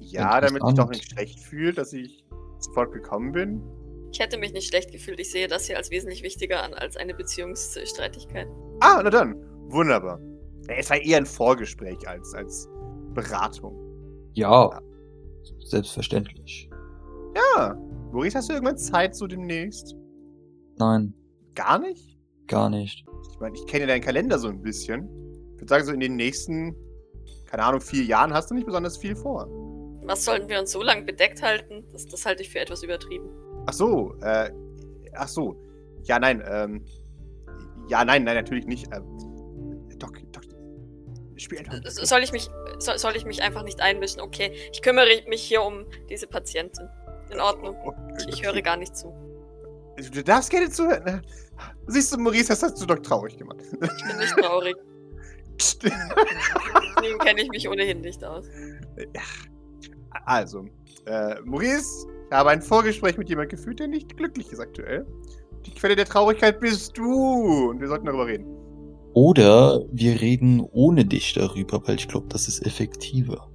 [0.00, 2.24] Ja, damit ich doch nicht schlecht fühle, dass ich
[2.58, 3.62] sofort gekommen bin.
[4.12, 5.20] Ich hätte mich nicht schlecht gefühlt.
[5.20, 8.46] Ich sehe das hier als wesentlich wichtiger an als eine Beziehungsstreitigkeit.
[8.80, 9.34] Ah, na dann.
[9.70, 10.18] Wunderbar.
[10.68, 12.68] Es war eher ein Vorgespräch als, als
[13.12, 13.76] Beratung.
[14.34, 14.80] Ja,
[15.64, 16.70] selbstverständlich.
[17.34, 17.74] Ja.
[18.12, 19.94] Maurice, hast du irgendwann Zeit so demnächst?
[20.78, 21.14] Nein,
[21.54, 22.16] Gar nicht?
[22.46, 23.04] gar nicht.
[23.32, 25.06] Ich meine, ich kenne deinen Kalender so ein bisschen.
[25.54, 26.74] Ich würde sagen, so in den nächsten,
[27.46, 29.46] keine Ahnung, vier Jahren hast du nicht besonders viel vor.
[30.04, 31.84] Was sollten wir uns so lange bedeckt halten?
[31.92, 33.28] Das, das halte ich für etwas übertrieben.
[33.66, 34.50] Ach so, äh,
[35.14, 35.56] ach so.
[36.04, 36.82] Ja, nein, ähm,
[37.88, 38.86] ja, nein, nein, natürlich nicht.
[38.94, 39.04] Ähm,
[41.44, 41.78] spiel einfach.
[41.84, 42.48] Soll ich mich,
[42.78, 44.20] soll, soll ich mich einfach nicht einmischen?
[44.20, 46.88] Okay, ich kümmere mich hier um diese Patientin.
[47.30, 47.76] In Ordnung.
[48.18, 49.12] Ich, ich höre gar nicht zu.
[50.12, 51.04] Du darfst gerne zuhören.
[51.04, 51.22] ne?
[51.86, 53.58] Siehst du, Maurice, das hast du doch traurig gemacht.
[53.72, 54.76] Ich bin nicht traurig.
[55.82, 58.46] Deswegen kenne ich mich ohnehin nicht aus.
[60.24, 60.66] Also,
[61.06, 65.06] äh, Maurice, ich habe ein Vorgespräch mit jemandem geführt, der nicht glücklich ist aktuell.
[65.66, 67.70] Die Quelle der Traurigkeit bist du.
[67.70, 68.46] Und wir sollten darüber reden.
[69.18, 73.50] Oder wir reden ohne dich darüber, weil ich glaube, das ist effektiver.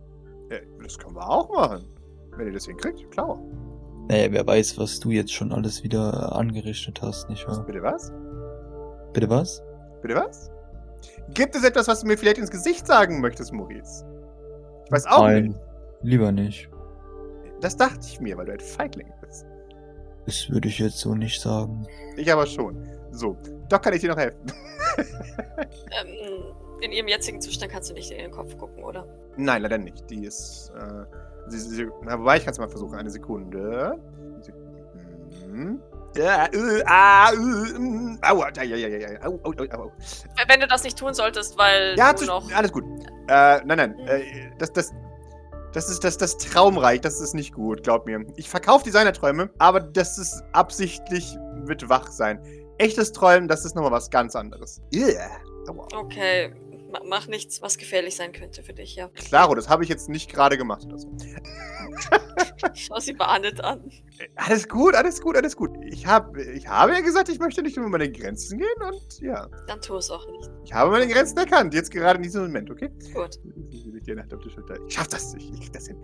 [0.52, 1.86] Ja, das können wir auch machen.
[2.36, 3.40] Wenn ihr das hinkriegt, klar.
[4.10, 7.64] Naja, wer weiß, was du jetzt schon alles wieder angerichtet hast, nicht wahr?
[7.66, 8.12] Bitte was?
[9.14, 9.64] Bitte was?
[10.02, 10.52] Bitte was?
[11.34, 14.06] Gibt es etwas, was du mir vielleicht ins Gesicht sagen möchtest, Maurice?
[14.86, 15.60] Ich weiß auch Nein, nicht.
[16.02, 16.70] lieber nicht.
[17.62, 19.46] Das dachte ich mir, weil du ein Feigling bist.
[20.26, 21.88] Das würde ich jetzt so nicht sagen.
[22.18, 22.86] Ich aber schon.
[23.12, 23.38] So,
[23.74, 24.40] doch kann ich dir noch helfen.
[24.98, 26.44] Ähm,
[26.82, 29.08] in ihrem jetzigen Zustand kannst du nicht in ihren Kopf gucken, oder?
[29.38, 30.10] Nein, leider nicht.
[30.10, 30.72] Die ist.
[30.78, 31.06] Äh,
[31.48, 32.96] sie, sie, na, wobei, ich kann es mal versuchen.
[32.96, 33.98] Eine Sekunde.
[40.48, 42.52] Wenn du das nicht tun solltest, weil Ja, du noch...
[42.54, 42.84] alles gut.
[43.28, 44.00] Äh, nein, nein.
[44.00, 44.92] Äh, das, das,
[45.72, 47.02] das ist das, das Traumreich.
[47.02, 48.26] Das ist nicht gut, glaub mir.
[48.36, 52.40] Ich verkaufe Designerträume, aber das ist absichtlich mit wach sein.
[52.78, 54.82] Echtes Träumen, das ist nochmal was ganz anderes.
[54.94, 55.30] Yeah.
[55.68, 55.88] Aua.
[55.96, 56.54] Okay,
[56.92, 59.08] ma- mach nichts, was gefährlich sein könnte für dich, ja.
[59.10, 61.10] Klaro, das habe ich jetzt nicht gerade gemacht oder so.
[62.74, 63.90] Schau sie behandelt an.
[64.36, 65.72] Alles gut, alles gut, alles gut.
[65.86, 69.48] Ich, hab, ich habe ja gesagt, ich möchte nicht über meine Grenzen gehen und ja.
[69.68, 70.50] Dann tu es auch nicht.
[70.66, 72.90] Ich habe meine Grenzen erkannt, jetzt gerade in diesem Moment, okay?
[73.14, 73.40] Gut.
[73.70, 75.98] Ich schaff das, ich, ich krieg das hin.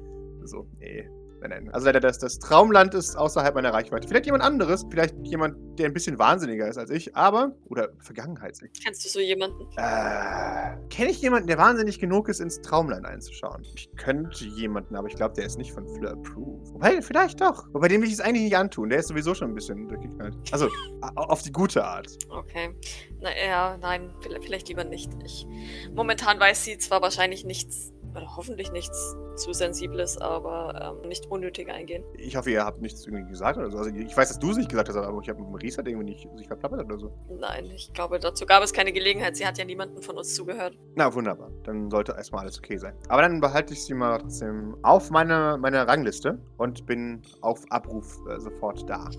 [0.45, 1.09] So, nee.
[1.41, 1.69] Nein.
[1.71, 4.07] Also leider, das, das Traumland ist außerhalb meiner Reichweite.
[4.07, 7.55] Vielleicht jemand anderes, vielleicht jemand, der ein bisschen wahnsinniger ist als ich, aber.
[7.65, 8.83] Oder Vergangenheitslicht.
[8.83, 9.61] Kennst du so jemanden?
[9.77, 13.63] Äh, kenne ich jemanden, der wahnsinnig genug ist, ins Traumland einzuschauen?
[13.75, 16.73] Ich könnte jemanden, aber ich glaube, der ist nicht von Fleur Approved.
[16.73, 17.67] Wobei, vielleicht doch.
[17.71, 18.89] Wobei dem will ich es eigentlich nicht antun.
[18.89, 20.35] Der ist sowieso schon ein bisschen durchgeknallt.
[20.51, 20.69] Also,
[21.15, 22.07] auf die gute Art.
[22.29, 22.75] Okay.
[23.21, 25.11] Na ja, nein, vielleicht vielleicht lieber nicht.
[25.23, 25.45] Ich,
[25.93, 31.69] momentan weiß sie zwar wahrscheinlich nichts, oder hoffentlich nichts zu Sensibles, aber ähm, nicht unnötig
[31.69, 32.03] eingehen.
[32.17, 33.77] Ich hoffe, ihr habt nichts irgendwie gesagt oder so.
[33.77, 35.87] Also, ich weiß, dass du es nicht gesagt hast, aber ich habe mit Maurice hat
[35.87, 37.11] irgendwie nicht sich verplappert oder so.
[37.29, 39.35] Nein, ich glaube, dazu gab es keine Gelegenheit.
[39.35, 40.77] Sie hat ja niemanden von uns zugehört.
[40.95, 41.51] Na, wunderbar.
[41.63, 42.95] Dann sollte erstmal alles okay sein.
[43.07, 48.17] Aber dann behalte ich sie mal trotzdem auf meiner meine Rangliste und bin auf Abruf
[48.29, 49.09] äh, sofort da.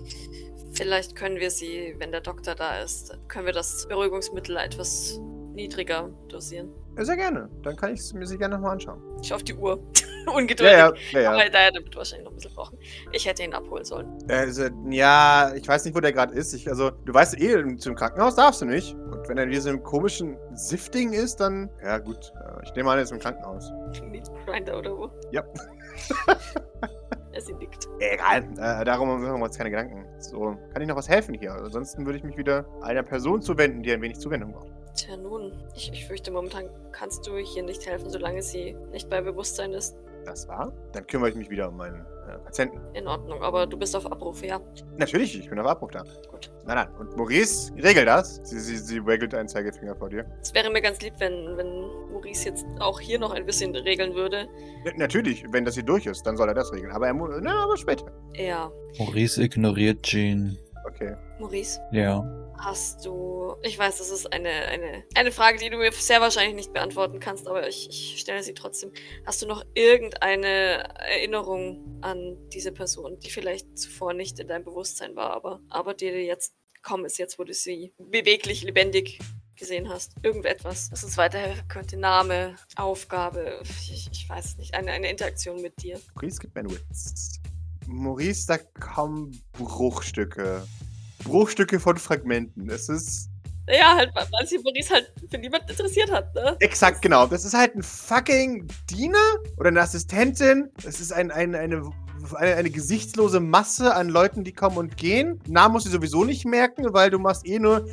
[0.73, 5.19] Vielleicht können wir sie, wenn der Doktor da ist, können wir das Beruhigungsmittel etwas
[5.53, 6.71] niedriger dosieren.
[6.97, 7.49] Ja, sehr gerne.
[7.63, 9.01] Dann kann ich es mir sie gerne nochmal anschauen.
[9.21, 9.81] Ich schaue auf die Uhr.
[10.27, 10.73] Ja, Ungeduldig.
[10.77, 11.19] ja, ja.
[11.21, 11.31] ja.
[11.31, 12.77] Aber daher wird wahrscheinlich noch ein bisschen brauchen.
[13.11, 14.17] Ich hätte ihn abholen sollen.
[14.29, 16.53] Also, ja, ich weiß nicht, wo der gerade ist.
[16.53, 18.93] Ich, also, du weißt eh, zum Krankenhaus darfst du nicht.
[18.93, 21.69] Und wenn er in diesem komischen Sifting ist, dann.
[21.81, 22.33] Ja, gut.
[22.35, 23.71] Äh, Ich nehme an, er ist im Krankenhaus.
[24.03, 25.09] Meat Grinder oder wo?
[25.31, 25.43] Ja.
[27.33, 27.87] er sie nickt.
[27.99, 28.43] Egal.
[28.57, 30.05] Äh, darum machen wir uns keine Gedanken.
[30.19, 31.53] So, kann ich noch was helfen hier?
[31.53, 34.70] Ansonsten würde ich mich wieder einer Person zuwenden, die ein wenig Zuwendung braucht.
[34.95, 39.21] Tja, nun, ich, ich fürchte, momentan kannst du hier nicht helfen, solange sie nicht bei
[39.21, 39.95] Bewusstsein ist.
[40.25, 40.71] Das war?
[40.93, 42.79] Dann kümmere ich mich wieder um meinen äh, Patienten.
[42.93, 44.59] In Ordnung, aber du bist auf Abruf, ja?
[44.97, 46.03] Natürlich, ich bin auf Abruf da.
[46.29, 46.51] Gut.
[46.65, 46.87] Nein, nein.
[46.99, 48.35] Und Maurice, regel das.
[48.43, 50.25] Sie, sie, sie waggelt einen Zeigefinger vor dir.
[50.41, 54.13] Es wäre mir ganz lieb, wenn, wenn Maurice jetzt auch hier noch ein bisschen regeln
[54.13, 54.47] würde.
[54.85, 56.91] N natürlich, wenn das hier durch ist, dann soll er das regeln.
[56.91, 57.29] Aber er muss.
[57.41, 58.05] Na, aber später.
[58.35, 58.71] Ja.
[58.99, 60.55] Maurice ignoriert Jean.
[60.85, 61.15] Okay.
[61.39, 62.19] Maurice, Ja.
[62.63, 63.55] Hast du.
[63.63, 67.19] Ich weiß, das ist eine, eine, eine Frage, die du mir sehr wahrscheinlich nicht beantworten
[67.19, 68.91] kannst, aber ich, ich stelle sie trotzdem.
[69.25, 75.15] Hast du noch irgendeine Erinnerung an diese Person, die vielleicht zuvor nicht in deinem Bewusstsein
[75.15, 79.19] war, aber, aber die dir jetzt gekommen ist, jetzt wo du sie beweglich, lebendig
[79.55, 80.13] gesehen hast?
[80.23, 81.97] Irgendetwas, das uns weiterhelfen könnte.
[81.97, 84.73] Name, Aufgabe, ich, ich weiß es nicht.
[84.73, 85.99] Eine, eine Interaktion mit dir.
[86.15, 87.39] Maurice gibt mir einen Witz.
[87.87, 90.65] Maurice, da kommen Bruchstücke.
[91.23, 92.69] Bruchstücke von Fragmenten.
[92.69, 93.29] Es ist.
[93.69, 96.57] Ja, halt, weil sich Maurice halt für niemanden interessiert hat, ne?
[96.59, 97.27] Exakt, genau.
[97.27, 99.17] Das ist halt ein fucking Diener
[99.57, 100.69] oder eine Assistentin.
[100.85, 101.89] Es ist ein, ein, eine,
[102.35, 105.39] eine, eine gesichtslose Masse an Leuten, die kommen und gehen.
[105.47, 107.87] Namen musst du sowieso nicht merken, weil du machst eh nur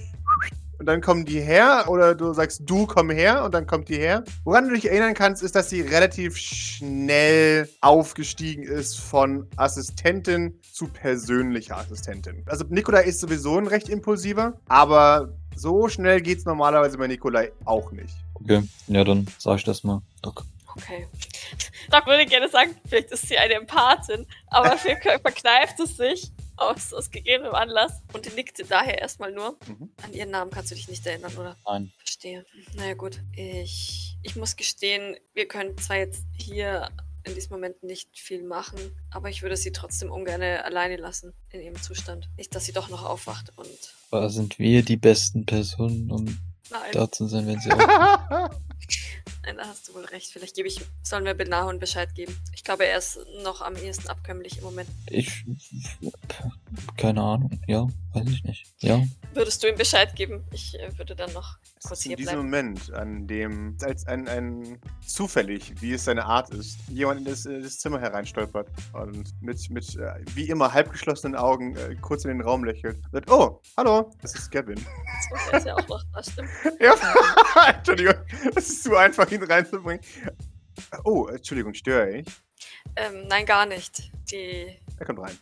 [0.78, 3.96] und dann kommen die her oder du sagst du komm her und dann kommt die
[3.96, 4.24] her.
[4.44, 10.86] Woran du dich erinnern kannst, ist, dass sie relativ schnell aufgestiegen ist von Assistentin zu
[10.86, 12.44] persönlicher Assistentin.
[12.46, 17.90] Also Nikolai ist sowieso ein recht impulsiver, aber so schnell geht's normalerweise bei Nikolai auch
[17.90, 18.14] nicht.
[18.34, 18.62] Okay.
[18.86, 20.02] Ja, dann sag ich das mal.
[20.22, 20.44] Doc.
[20.76, 21.08] Okay.
[21.90, 26.30] Doc würde gerne sagen, vielleicht ist sie eine Empathin, aber Phil verkneift es sich
[26.60, 29.58] aus, aus gegebenem Anlass und nickte daher erstmal nur.
[29.66, 29.90] Mhm.
[30.02, 31.56] An ihren Namen kannst du dich nicht erinnern, oder?
[31.66, 31.92] Nein.
[31.98, 32.44] Verstehe.
[32.74, 33.20] Naja, gut.
[33.34, 36.88] Ich, ich muss gestehen, wir können zwar jetzt hier
[37.24, 38.78] in diesem Moment nicht viel machen,
[39.10, 42.28] aber ich würde sie trotzdem ungern alleine lassen in ihrem Zustand.
[42.36, 43.68] Nicht, dass sie doch noch aufwacht und.
[44.10, 46.24] Aber sind wir die besten Personen, um
[46.70, 48.50] Nein, da zu sein, wenn sie auch.
[49.44, 50.30] Nein, da hast du wohl recht.
[50.32, 52.36] Vielleicht gebe ich, sollen wir Benahon Bescheid geben.
[52.54, 54.88] Ich glaube, er ist noch am ehesten abkömmlich im Moment.
[55.08, 55.44] Ich.
[56.96, 57.60] Keine Ahnung.
[57.66, 58.66] Ja, weiß ich nicht.
[58.78, 59.04] Ja.
[59.34, 60.44] Würdest du ihm Bescheid geben?
[60.52, 62.50] Ich äh, würde dann noch Es ist in diesem bleiben.
[62.50, 67.46] Moment, an dem, als ein, ein zufällig, wie es seine Art ist, jemand in das,
[67.46, 72.24] äh, das Zimmer hereinstolpert und mit, mit äh, wie immer halb geschlossenen Augen äh, kurz
[72.24, 72.96] in den Raum lächelt.
[72.96, 74.84] und Sagt, oh, hallo, das ist Gavin.
[75.52, 76.48] Er ist ja auch noch da, stimmt.
[76.80, 76.94] ja,
[77.68, 78.14] Entschuldigung,
[78.54, 80.04] das ist zu einfach, ihn reinzubringen.
[81.04, 82.26] Oh, Entschuldigung, störe ich?
[82.96, 84.10] Ähm, nein, gar nicht.
[84.30, 85.38] Die, Er kommt rein.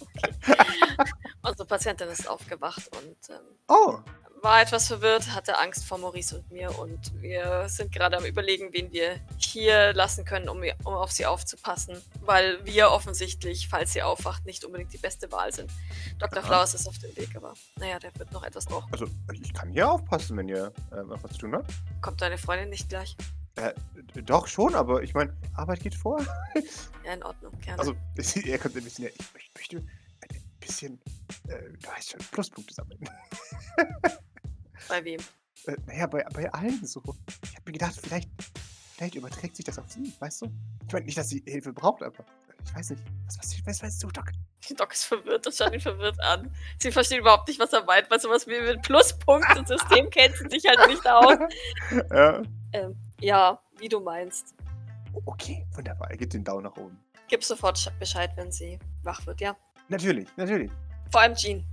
[1.42, 3.98] unsere Patientin ist aufgewacht und ähm, Oh,
[4.42, 8.68] war etwas verwirrt, hatte Angst vor Maurice und mir und wir sind gerade am überlegen,
[8.72, 14.02] wen wir hier lassen können, um, um auf sie aufzupassen, weil wir offensichtlich, falls sie
[14.02, 15.70] aufwacht, nicht unbedingt die beste Wahl sind.
[16.18, 16.38] Dr.
[16.38, 16.46] Aha.
[16.46, 18.90] Flowers ist auf dem Weg, aber naja, der wird noch etwas brauchen.
[18.92, 21.70] also ich kann hier aufpassen, wenn ihr äh, noch was zu tun habt.
[22.00, 23.16] Kommt deine Freundin nicht gleich?
[23.56, 23.72] Äh,
[24.24, 26.24] doch schon, aber ich meine, Arbeit geht vor.
[27.04, 27.78] Ja, in Ordnung, gerne.
[27.78, 27.94] Also,
[28.46, 31.00] er kommt ein bisschen, ich möchte- möchte ein bisschen,
[31.48, 33.00] äh, du weißt schon, Pluspunkte sammeln.
[34.88, 35.20] Bei wem?
[35.66, 37.00] Äh, naja, bei, bei allen so.
[37.44, 38.28] Ich habe mir gedacht, vielleicht,
[38.96, 40.46] vielleicht überträgt sich das auf sie, weißt du?
[40.86, 42.24] Ich meine nicht, dass sie Hilfe braucht, aber
[42.64, 43.02] ich weiß nicht.
[43.26, 44.30] Was, was, was weißt du, Doc?
[44.68, 46.54] Die Doc ist verwirrt und schaut ihn verwirrt an.
[46.78, 50.36] Sie versteht überhaupt nicht, was er meint, weil sowas wie mit Pluspunkt und System kennt
[50.36, 51.38] sie sich halt nicht aus.
[52.10, 52.42] ja.
[52.72, 54.54] Ähm, ja, wie du meinst.
[55.24, 56.10] Okay, wunderbar.
[56.10, 56.98] Er gibt den Daumen nach oben.
[57.28, 59.56] Gib sofort Sch- Bescheid, wenn sie wach wird, ja.
[59.88, 60.70] Natürlich, natürlich.
[61.10, 61.64] Vor allem Jean.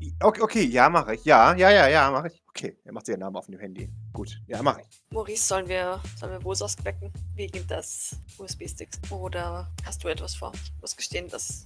[0.00, 1.24] I- Okay, okay ja, mache ich.
[1.24, 2.40] Ja, ja, ja, ja, mache ich.
[2.50, 3.90] Okay, er macht ihren Namen auf dem Handy.
[4.12, 4.86] Gut, ja, mache ich.
[5.10, 7.12] Maurice, sollen wir, sollen wir Wososk wecken?
[7.34, 9.00] Wegen des USB-Sticks?
[9.10, 10.52] Oder hast du etwas vor?
[10.54, 11.64] Ich muss gestehen, dass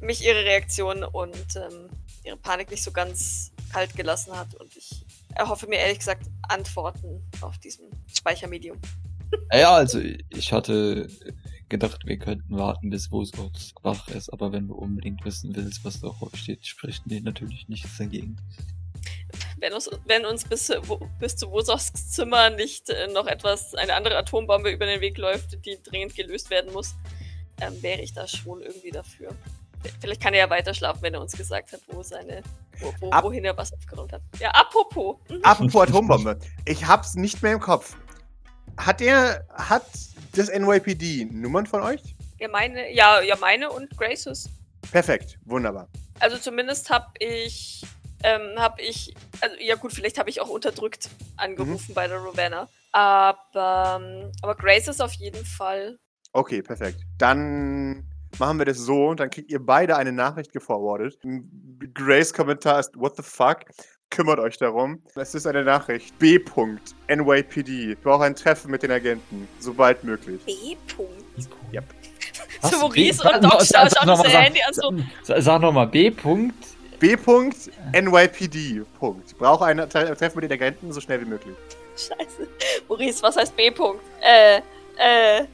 [0.00, 1.88] mich ihre Reaktion und ähm,
[2.24, 4.54] ihre Panik nicht so ganz kalt gelassen hat.
[4.56, 8.76] Und ich erhoffe mir ehrlich gesagt Antworten auf diesem Speichermedium.
[9.52, 11.08] Ja, also ich hatte
[11.68, 16.00] gedacht, wir könnten warten, bis Wosos wach ist, aber wenn du unbedingt wissen willst, was
[16.00, 18.36] darauf steht, spricht mir natürlich nichts dagegen.
[19.58, 23.94] Wenn uns, wenn uns bis, wo, bis zu Wososks Zimmer nicht äh, noch etwas, eine
[23.94, 26.94] andere Atombombe über den Weg läuft, die dringend gelöst werden muss,
[27.60, 29.34] ähm, wäre ich da schon irgendwie dafür.
[30.00, 32.42] Vielleicht kann er ja weiter schlafen, wenn er uns gesagt hat, wo seine,
[32.80, 34.22] wo, wo, Ab- wohin er was aufgeräumt hat.
[34.40, 35.16] Ja, apropos.
[35.28, 35.40] Mhm.
[35.42, 36.38] Apropos Atombombe.
[36.64, 37.96] Ich hab's nicht mehr im Kopf.
[38.76, 39.84] Hat er, hat
[40.38, 42.00] das NYPD Nummern von euch?
[42.38, 44.48] Ja, meine, ja, ja, meine und Graces.
[44.92, 45.88] Perfekt, wunderbar.
[46.20, 47.84] Also zumindest habe ich,
[48.22, 52.68] ähm, habe ich, also ja gut, vielleicht habe ich auch unterdrückt angerufen bei der Ravenna.
[52.92, 55.98] Aber, ähm, aber Graces auf jeden Fall.
[56.32, 57.00] Okay, perfekt.
[57.18, 61.18] Dann machen wir das so, dann kriegt ihr beide eine Nachricht geforwardet.
[61.94, 63.64] Grace Kommentar ist What the fuck?
[64.10, 65.02] Kümmert euch darum.
[65.14, 66.18] Es ist eine Nachricht.
[66.18, 66.40] B.
[67.08, 67.92] NYPD.
[67.92, 69.46] Ich brauche ein Treffen mit den Agenten.
[69.60, 70.40] Sobald möglich.
[70.46, 70.52] B.
[70.96, 71.48] -Punkt.
[71.72, 71.84] Yep.
[72.62, 72.70] Was?
[72.70, 74.94] So Maurice B- und Doc Sag- schauen ihr sag- Handy an so.
[75.22, 76.08] Sag, sag nochmal B.
[76.10, 76.54] -Punkt.
[76.98, 77.16] B.
[77.92, 78.82] NYPD.
[78.98, 79.28] Punkt.
[79.30, 81.54] Ich brauche ein Tre Treffen mit den Agenten so schnell wie möglich.
[81.96, 82.48] Scheiße.
[82.88, 83.70] Maurice, was heißt B.
[83.70, 84.00] -Punkt?
[84.22, 84.58] Äh,
[84.96, 85.46] äh,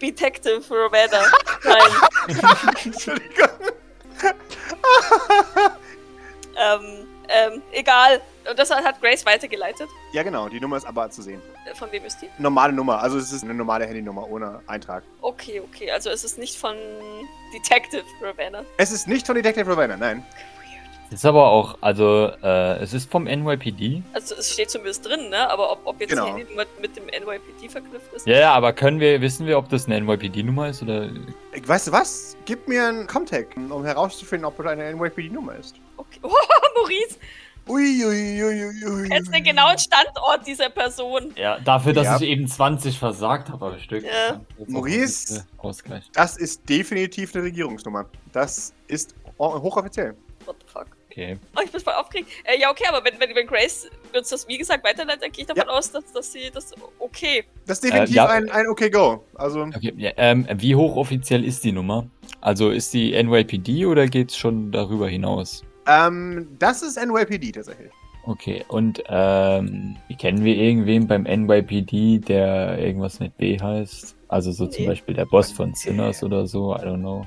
[0.00, 1.22] Detective Ravenna.
[1.64, 2.36] Nein.
[2.84, 3.48] Entschuldigung.
[6.56, 8.20] ähm, ähm, egal.
[8.48, 9.88] Und das hat Grace weitergeleitet.
[10.12, 10.48] Ja, genau.
[10.48, 11.40] Die Nummer ist aber zu sehen.
[11.70, 12.28] Äh, Von wem ist die?
[12.38, 13.00] Normale Nummer.
[13.00, 15.04] Also es ist eine normale Handynummer ohne Eintrag.
[15.20, 15.90] Okay, okay.
[15.92, 16.74] Also es ist nicht von
[17.54, 18.62] Detective Ravenna.
[18.76, 20.24] Es ist nicht von Detective Ravenna, nein.
[21.10, 24.02] Ist aber auch, also, äh, es ist vom NYPD.
[24.14, 25.46] Also es steht zumindest drin, ne?
[25.50, 26.24] Aber ob, ob jetzt Genau.
[26.24, 28.26] die Handynummer mit dem NYPD verknüpft ist?
[28.26, 31.10] Ja, ja, aber können wir, wissen wir, ob das eine NYPD-Nummer ist oder.
[31.52, 32.34] Ich- Weißt du was?
[32.46, 35.74] Gib mir einen Contact, um herauszufinden, ob es eine NYPD-Nummer ist.
[36.02, 36.18] Okay.
[36.22, 36.30] Oh,
[36.76, 37.16] Maurice,
[37.68, 39.08] Uiuiuiui.
[39.08, 41.32] kennst den genauen Standort dieser Person?
[41.36, 42.16] Ja, dafür, dass Ja.
[42.16, 44.04] ich eben 20 versagt habe am Stück.
[44.04, 44.40] Ja.
[44.66, 45.46] Maurice?
[45.58, 46.04] Ausgleich.
[46.12, 48.06] Das ist definitiv eine Regierungsnummer.
[48.32, 50.16] Das ist ho- hochoffiziell.
[50.44, 50.86] What the fuck?
[51.08, 51.38] Okay.
[51.56, 52.30] Oh, ich bin voll aufgeregt.
[52.44, 55.42] Äh, ja, okay, aber wenn, wenn, wenn Grace uns das, wie gesagt, weiterleitet, dann gehe
[55.42, 57.44] ich davon aus, dass, dass sie das okay.
[57.66, 58.26] Das ist definitiv Äh, ja.
[58.28, 59.22] ein, ein Okay Go.
[59.34, 62.06] Also, okay ja, ähm, wie hochoffiziell ist die Nummer?
[62.40, 65.62] Also ist die NYPD oder geht's schon darüber hinaus?
[65.86, 67.90] Ähm, das ist NYPD tatsächlich.
[68.24, 74.14] Okay, und ähm, kennen wir irgendwen beim NYPD, der irgendwas mit B heißt?
[74.28, 74.88] Also so zum Nee.
[74.90, 77.26] Beispiel der Boss von Sinners oder so, I don't know.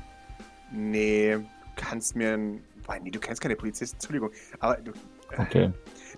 [0.71, 2.63] Nee, du kannst mir ein.
[2.87, 4.31] Boah, nee, du kennst keine Polizisten, Entschuldigung.
[4.59, 4.91] Aber du,
[5.37, 5.71] Okay.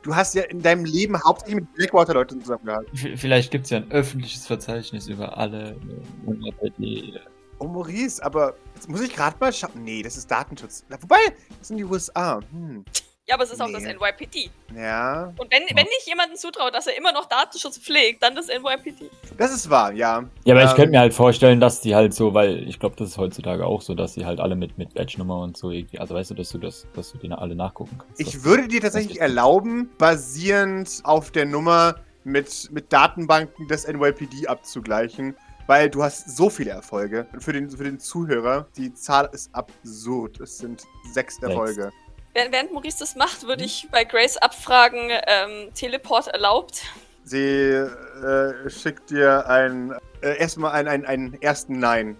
[0.04, 2.96] du hast ja in deinem Leben hauptsächlich mit Blackwater-Leuten zusammengehalten.
[3.18, 7.20] Vielleicht gibt's ja ein öffentliches Verzeichnis über alle äh, UNRWD.
[7.60, 9.72] Oh, Maurice, aber jetzt muss ich gerade mal schauen.
[9.76, 10.86] Nee, das ist Datenschutz.
[10.90, 11.18] Na, wobei,
[11.60, 12.40] das sind die USA.
[12.52, 12.86] Hm.
[13.30, 13.94] Ja, aber es ist auch das Nee.
[13.94, 14.50] NYPD.
[14.74, 18.48] Ja, Und wenn, wenn ich jemandem zutraue, dass er immer noch Datenschutz pflegt, dann das
[18.48, 19.10] NYPD.
[19.38, 20.24] das ist wahr, ja.
[20.46, 22.96] Ja, aber ich Ähm, könnte mir halt vorstellen, dass die halt so, weil ich glaube,
[22.96, 26.00] das ist heutzutage auch so, dass die halt alle mit, mit Badge-Nummer und so irgendwie,
[26.00, 28.18] also weißt du, dass du das, dass du die alle nachgucken kannst.
[28.22, 35.36] Ich würde dir tatsächlich erlauben, basierend auf der Nummer mit, mit Datenbanken des NYPD abzugleichen,
[35.68, 37.28] weil du hast so viele Erfolge.
[37.34, 40.40] Und für den, für den Zuhörer, die Zahl ist absurd.
[40.40, 41.92] Es sind sechs Erfolge.
[42.34, 46.84] Während, während Maurice das macht, würde ich bei Grace abfragen, ähm, Teleport erlaubt.
[47.24, 52.16] Sie äh, schickt dir ein, äh, erstmal einen, einen, einen ersten Nein.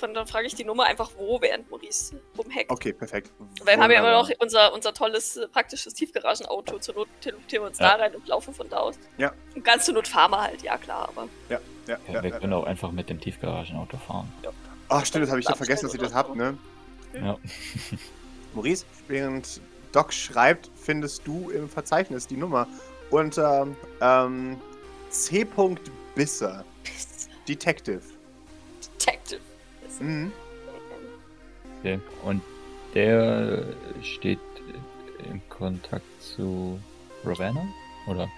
[0.00, 2.70] Dann, dann frage ich die Nummer einfach wo, während Maurice rumhackt.
[2.70, 3.30] Okay, perfekt.
[3.64, 6.78] Weil wir haben ja immer noch unser, unser tolles, äh, praktisches Tiefgaragenauto.
[6.78, 7.96] Zur Not teleportieren wir uns Ja.
[7.96, 8.98] da rein und laufen von da aus.
[9.18, 9.32] Ja.
[9.54, 11.28] Und ganz zur Not fahren wir halt, ja klar, aber.
[11.48, 12.38] Ja, Ja, ja, wir ja.
[12.38, 14.32] können auch einfach mit dem Tiefgaragenauto fahren.
[14.88, 16.56] Ach, stimmt, das habe ich doch vergessen, dass ihr das habt, ne?
[17.14, 17.36] Ja.
[18.54, 19.60] Maurice, während
[19.92, 22.66] Doc schreibt, findest du im Verzeichnis die Nummer
[23.10, 23.66] unter
[24.00, 24.60] ähm,
[25.10, 25.46] C.
[26.14, 26.64] Bisser,
[27.46, 28.02] Detective.
[28.98, 29.40] Detective.
[30.00, 30.32] Mhm.
[31.80, 32.00] Okay.
[32.24, 32.42] Und
[32.94, 33.64] der
[34.02, 34.38] steht
[35.30, 36.78] im Kontakt zu
[37.24, 37.66] Ravenna?
[38.06, 38.28] Oder?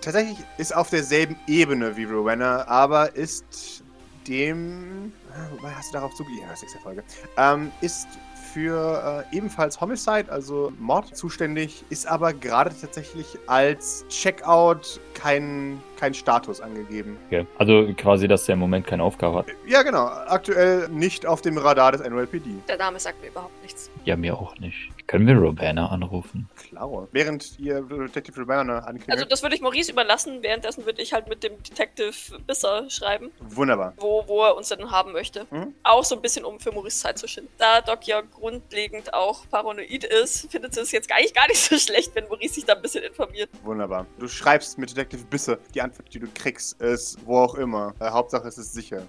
[0.00, 3.82] Tatsächlich ist auf derselben Ebene wie Rowena, aber ist
[4.26, 5.12] dem.
[5.32, 6.46] Ah, Wobei hast du darauf zugegeben?
[6.48, 7.02] Ja, sechste Folge.
[7.36, 8.06] Ähm, ist
[8.52, 16.14] für äh, ebenfalls Homicide, also Mord, zuständig, ist aber gerade tatsächlich als Checkout kein, kein
[16.14, 17.18] Status angegeben.
[17.26, 17.46] Okay.
[17.58, 19.46] Also quasi, dass der im Moment keine Aufgabe hat.
[19.66, 20.06] Ja, genau.
[20.06, 22.50] Aktuell nicht auf dem Radar des NYPD.
[22.68, 23.90] Der Name sagt mir überhaupt nichts.
[24.04, 24.90] Ja, mir auch nicht.
[25.06, 26.48] Können wir Ravenna anrufen?
[26.56, 27.06] Klar.
[27.12, 29.10] Während ihr Detective Rowena ankündigt.
[29.10, 32.12] Also das würde ich Maurice überlassen, währenddessen würde ich halt mit dem Detective
[32.46, 33.94] Bisser schreiben, Wunderbar.
[33.98, 35.46] wo, wo er uns denn haben möchte.
[35.50, 35.74] Mhm.
[35.84, 37.50] Auch so ein bisschen, um für Maurice Zeit zu schinden.
[37.58, 41.78] Da Doc ja grundlegend auch paranoid ist, findet sie es jetzt eigentlich gar nicht so
[41.78, 43.48] schlecht, wenn Maurice sich da ein bisschen informiert.
[43.62, 44.06] Wunderbar.
[44.18, 45.58] Du schreibst mit Detective Bisse.
[45.74, 47.94] Die Antwort, die du kriegst, ist wo auch immer.
[48.00, 49.06] Äh, Hauptsache es ist sicher.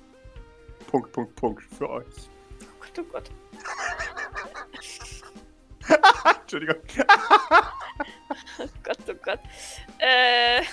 [0.92, 2.06] Punkt, Punkt, Punkt für euch.
[2.62, 3.32] Oh Gott, oh Gott.
[6.42, 6.82] Entschuldigung.
[8.60, 9.40] Oh Gott, oh Gott.
[10.00, 10.64] Äh,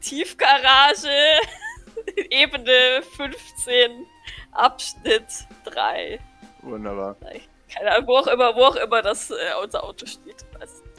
[0.00, 1.08] Tiefgarage,
[2.30, 4.06] Ebene 15,
[4.52, 6.20] Abschnitt 3.
[6.60, 7.16] Wunderbar.
[7.74, 10.44] Keine Ahnung, wo auch immer, wo auch immer das äh, unser Auto steht.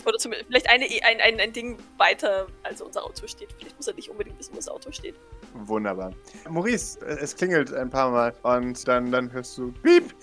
[0.06, 3.50] Oder zumindest vielleicht eine, E- ein, ein, ein Ding weiter, als unser Auto steht.
[3.58, 5.16] Vielleicht muss er nicht unbedingt wissen, wo das Auto steht.
[5.54, 6.12] Wunderbar.
[6.50, 10.13] Maurice, äh, es klingelt ein paar Mal und dann, dann hörst du Piep.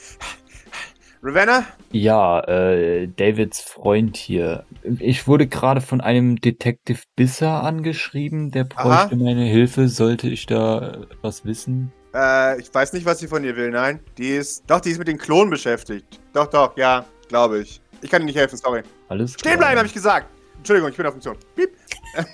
[1.23, 1.66] Ravenna?
[1.93, 4.64] Ja, äh, Davids Freund hier.
[5.01, 9.03] Ich wurde gerade von einem Detective Bisser angeschrieben, der Aha.
[9.03, 9.88] bräuchte meine Hilfe.
[9.88, 11.93] Sollte ich da äh, was wissen?
[12.14, 14.01] Äh, ich weiß nicht, was sie von dir will, nein.
[14.16, 14.64] Die ist.
[14.66, 16.21] Doch, die ist mit den Klonen beschäftigt.
[16.33, 17.83] Doch, doch, ja, glaube ich.
[18.03, 18.83] Ich kann dir nicht helfen, sorry.
[19.09, 20.27] Alles Stehen bleiben, habe ich gesagt.
[20.57, 21.37] Entschuldigung, ich bin auf Funktion.
[21.55, 21.77] Piep.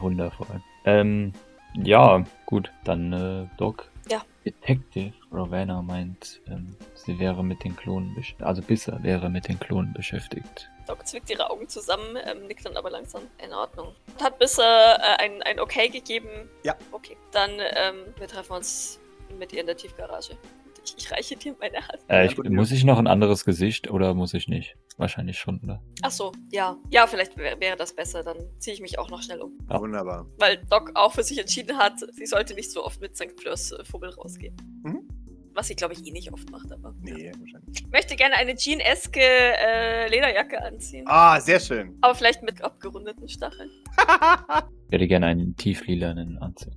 [0.00, 0.62] Wundervoll.
[0.84, 1.32] Ähm,
[1.74, 3.90] ja, gut, dann äh, Doc.
[4.08, 4.22] Ja.
[4.44, 8.42] Detective Ravenna meint, ähm, sie wäre mit den Klonen beschäftigt.
[8.42, 10.68] Also Bisser wäre mit den Klonen beschäftigt.
[10.86, 13.22] Doc zwickt ihre Augen zusammen, ähm, nickt dann aber langsam.
[13.42, 13.94] In Ordnung.
[14.06, 16.28] Und hat bisher äh, ein, ein Okay gegeben.
[16.62, 16.76] Ja.
[16.92, 17.16] Okay.
[17.32, 19.00] Dann, ähm, wir treffen uns
[19.38, 20.36] mit ihr in der Tiefgarage.
[20.84, 21.98] Ich, ich reiche dir meine Hand.
[22.08, 24.76] Äh, Ja, ich, muss ich noch ein anderes Gesicht oder muss ich nicht?
[24.96, 25.82] Wahrscheinlich schon, oder?
[26.02, 26.76] Ach so, ja.
[26.90, 28.22] Ja, vielleicht wär, wäre das besser.
[28.22, 29.58] Dann ziehe ich mich auch noch schnell um.
[29.70, 29.80] Ja.
[29.80, 30.26] Wunderbar.
[30.38, 33.32] Weil Doc auch für sich entschieden hat, sie sollte nicht so oft mit St.
[33.40, 34.54] Fleurs äh, Vogel rausgehen.
[34.84, 35.08] Mhm.
[35.56, 36.92] Was sie, glaube ich, eh nicht oft macht, aber.
[37.00, 37.80] Nee, wahrscheinlich.
[37.80, 41.04] Ich möchte gerne eine Jean-eske äh, Lederjacke anziehen.
[41.06, 41.96] Ah, sehr schön.
[42.00, 43.70] Aber vielleicht mit abgerundeten Stacheln.
[44.88, 46.72] Ich hätte gerne einen tieflilanen Anzug.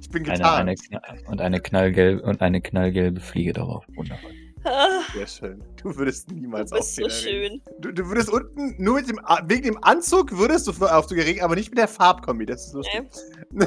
[0.00, 0.60] Ich bin Eine, getan.
[0.60, 3.84] eine, kna- und eine knallgelbe und eine knallgelbe Fliege darauf.
[3.94, 4.30] Wundervoll.
[4.64, 5.64] Ah, Sehr schön.
[5.82, 7.62] Du würdest niemals du bist so Fehler reden.
[7.64, 7.80] schön.
[7.80, 11.42] Du, du würdest unten nur mit dem wegen dem Anzug würdest du auf du geregt,
[11.42, 12.44] aber nicht mit der Farbkombi.
[12.44, 13.02] Das ist lustig.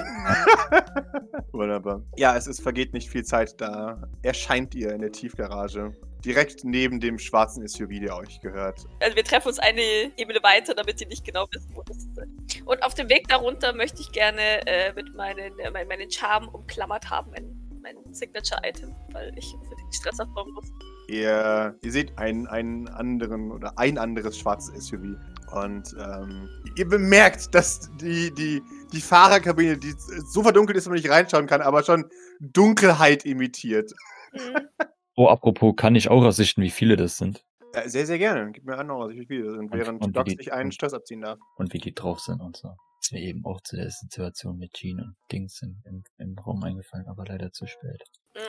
[1.51, 2.03] Wunderbar.
[2.15, 5.93] Ja, es ist, vergeht nicht viel Zeit, da erscheint ihr in der Tiefgarage.
[6.25, 8.85] Direkt neben dem schwarzen SUV, der euch gehört.
[9.01, 9.81] Also wir treffen uns eine
[10.17, 12.63] Ebene weiter, damit sie nicht genau wissen, wo das ist.
[12.65, 16.47] Und auf dem Weg darunter möchte ich gerne äh, mit meinen, äh, mein, meinen Charme
[16.47, 20.71] umklammert haben, mein, mein Signature-Item, weil ich unbedingt Stress aufbauen muss.
[21.09, 25.17] Ihr, ihr seht einen, einen anderen oder ein anderes schwarzes SUV.
[25.51, 28.61] Und ähm, ihr bemerkt, dass die, die,
[28.91, 29.93] die Fahrerkabine, die
[30.31, 32.05] so verdunkelt ist, dass man nicht reinschauen kann, aber schon
[32.39, 33.93] Dunkelheit imitiert.
[34.31, 34.69] Mhm.
[35.15, 37.43] Oh, apropos, kann ich auch ersichten, wie viele das sind
[37.73, 38.51] Äh, sehr, sehr gerne.
[38.51, 40.65] Gib mir an, noch, wie viele das sind, Und- während und Doc die- sich einen
[40.65, 41.39] und- Stress abziehen darf.
[41.57, 42.75] und wie die drauf sind und so.
[43.01, 46.63] Ist mir eben auch zu der Situation mit Jean und Dings im, im, im Raum
[46.63, 48.01] eingefallen, aber leider zu spät.
[48.35, 48.39] Mhm.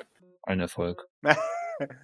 [0.43, 1.07] Ein Erfolg.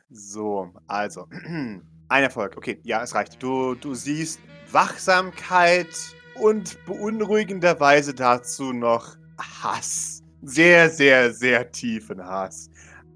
[0.09, 1.27] So, also.
[2.09, 2.57] Ein Erfolg.
[2.57, 3.41] Okay, ja, es reicht.
[3.41, 4.41] Du, du siehst
[4.73, 5.87] Wachsamkeit
[6.35, 10.25] und beunruhigenderweise dazu noch Hass.
[10.43, 12.69] Sehr, sehr, sehr tiefen Hass.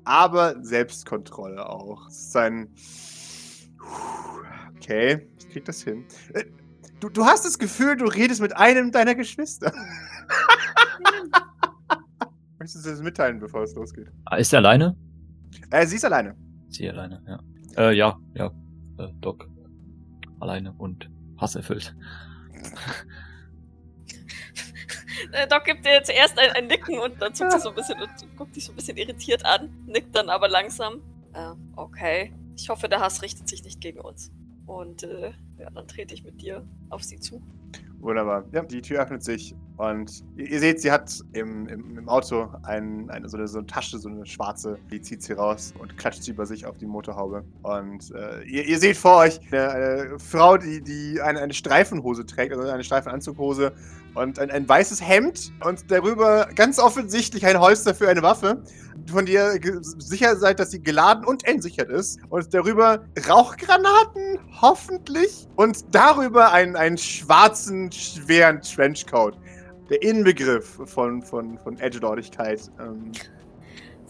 [0.04, 2.08] Aber Selbstkontrolle auch.
[2.08, 2.68] Es ist ein.
[4.76, 6.04] Okay, ich krieg das hin.
[6.34, 6.44] Äh,
[7.04, 9.70] Du, du hast das Gefühl, du redest mit einem deiner Geschwister.
[12.58, 14.10] Möchtest du das mitteilen, bevor es losgeht?
[14.24, 14.96] Ah, ist er alleine?
[15.70, 16.34] Äh, sie ist alleine.
[16.70, 17.38] Sie alleine, ja.
[17.76, 18.46] Äh, ja, ja.
[18.98, 19.46] Äh, Doc.
[20.40, 21.94] Alleine und hasserfüllt.
[25.34, 28.00] Äh, Doc gibt dir zuerst ein, ein Nicken und dann zuckt sie so ein bisschen
[28.00, 31.00] und guckt dich so ein bisschen irritiert an, nickt dann aber langsam.
[31.32, 32.32] Äh, okay.
[32.56, 34.30] Ich hoffe, der Hass richtet sich nicht gegen uns.
[34.66, 37.42] Und äh, ja, dann trete ich mit dir auf sie zu.
[37.98, 38.44] Wunderbar.
[38.52, 42.48] Ja, die Tür öffnet sich und ihr, ihr seht, sie hat im, im, im Auto
[42.62, 45.96] ein, eine, so, eine, so eine Tasche, so eine schwarze, die zieht sie raus und
[45.98, 47.44] klatscht sie über sich auf die Motorhaube.
[47.62, 52.24] Und äh, ihr, ihr seht vor euch eine, eine Frau, die, die eine, eine Streifenhose
[52.24, 53.72] trägt, also eine Streifenanzughose
[54.14, 58.62] und ein, ein weißes Hemd und darüber ganz offensichtlich ein Holster für eine Waffe,
[59.10, 62.20] von der ihr sicher seid, dass sie geladen und entsichert ist.
[62.28, 65.46] Und darüber Rauchgranaten, hoffentlich.
[65.56, 69.36] Und darüber einen, einen schwarzen, schweren Trenchcoat.
[69.90, 72.70] Der Inbegriff von, von, von Edgelordigkeit.
[72.80, 73.12] Ähm,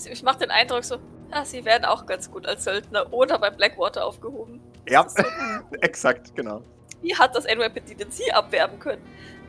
[0.06, 0.98] Ich mache den Eindruck so,
[1.32, 4.60] ja, sie werden auch ganz gut als Söldner oder bei Blackwater aufgehoben.
[4.88, 5.24] ja, so,
[5.80, 6.62] exakt, genau.
[7.00, 9.02] wie hat das NYPD denn sie abwerben können?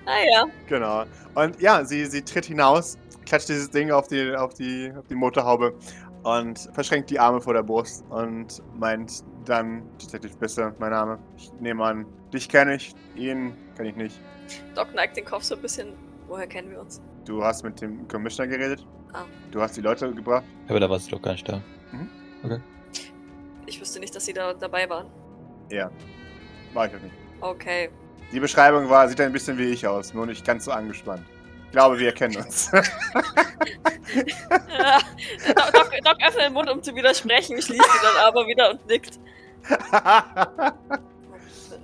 [0.06, 1.04] Naja, Genau.
[1.34, 5.16] Und ja, sie, sie tritt hinaus, klatscht dieses Ding auf die, auf, die, auf die
[5.16, 5.74] Motorhaube
[6.24, 11.20] und verschränkt die Arme vor der Brust und meint dann, Detective Bisse, mein Name.
[11.38, 14.20] Ich nehme an, dich kenne ich, ihn kenne ich nicht.
[14.76, 15.94] Doc neigt den Kopf so ein bisschen.
[16.28, 17.02] Woher kennen wir uns?
[17.26, 18.86] Du hast mit dem Commissioner geredet?
[19.14, 19.24] Ah.
[19.52, 20.44] Du hast die Leute gebracht?
[20.68, 21.62] Aber da war sie doch gar nicht da.
[23.66, 25.08] Ich wusste nicht, dass sie da dabei waren.
[25.72, 25.90] Ja.
[26.74, 27.16] War ich auch nicht.
[27.42, 27.90] Okay.
[28.32, 31.24] Die Beschreibung war, sieht ein bisschen wie ich aus, nur nicht ganz so angespannt.
[31.66, 32.72] Ich glaube, wir kennen uns.
[32.72, 32.82] Ja,
[35.56, 38.86] Doc, Doc, Doc öffnet den Mund, um zu widersprechen, schließt ihn dann aber wieder und
[38.88, 39.20] nickt.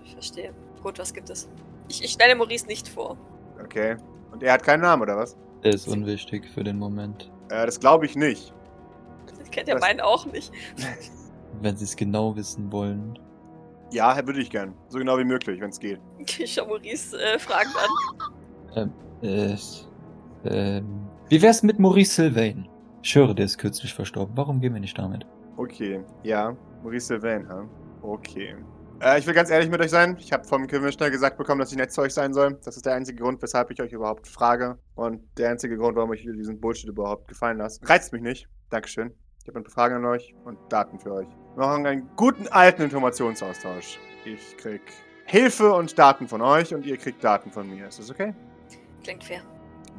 [0.06, 0.54] Ich verstehe.
[0.84, 1.50] Gut, was gibt es?
[1.88, 3.18] Ich, ich stelle Maurice nicht vor.
[3.64, 3.96] okay.
[4.32, 5.36] Und er hat keinen Namen, oder was?
[5.64, 7.30] Der ist unwichtig für den Moment.
[7.50, 8.54] Äh, das glaube ich nicht.
[9.44, 10.52] Ich kenne ja meinen auch nicht.
[11.62, 13.18] Wenn sie es genau wissen wollen.
[13.92, 14.74] Ja, würde ich gern.
[14.88, 16.00] So genau wie möglich, wenn es geht.
[16.20, 17.76] Ich schaue Maurice äh, fragend
[18.76, 18.94] an.
[19.22, 19.56] Äh,
[20.46, 22.68] ähm, wie wär's mit Maurice Sylvain?
[23.04, 24.36] Ich höre, der ist kürzlich verstorben.
[24.38, 25.26] Warum gehen wir nicht damit?
[25.58, 26.56] Okay, ja.
[26.84, 27.68] Maurice Sylvain, ha?
[28.02, 28.56] Okay.
[29.02, 30.16] Äh, ich will ganz ehrlich mit euch sein.
[30.20, 32.60] Ich habe vom Commissioner gesagt bekommen, dass ich nett zu euch sein soll.
[32.64, 34.78] Das ist der einzige Grund, weshalb ich euch überhaupt frage.
[34.96, 37.80] Und der einzige Grund, warum ich diesen Bullshit überhaupt gefallen lasse.
[37.84, 38.48] Reizt mich nicht.
[38.70, 39.14] Dankeschön.
[39.44, 41.28] Ich habe ein paar Fragen an euch und Daten für euch.
[41.56, 44.00] Wir machen einen guten alten Informationsaustausch.
[44.24, 44.82] Ich krieg
[45.26, 47.88] Hilfe und Daten von euch und ihr kriegt Daten von mir.
[47.88, 48.36] Ist das okay?
[49.04, 49.42] Klingt fair.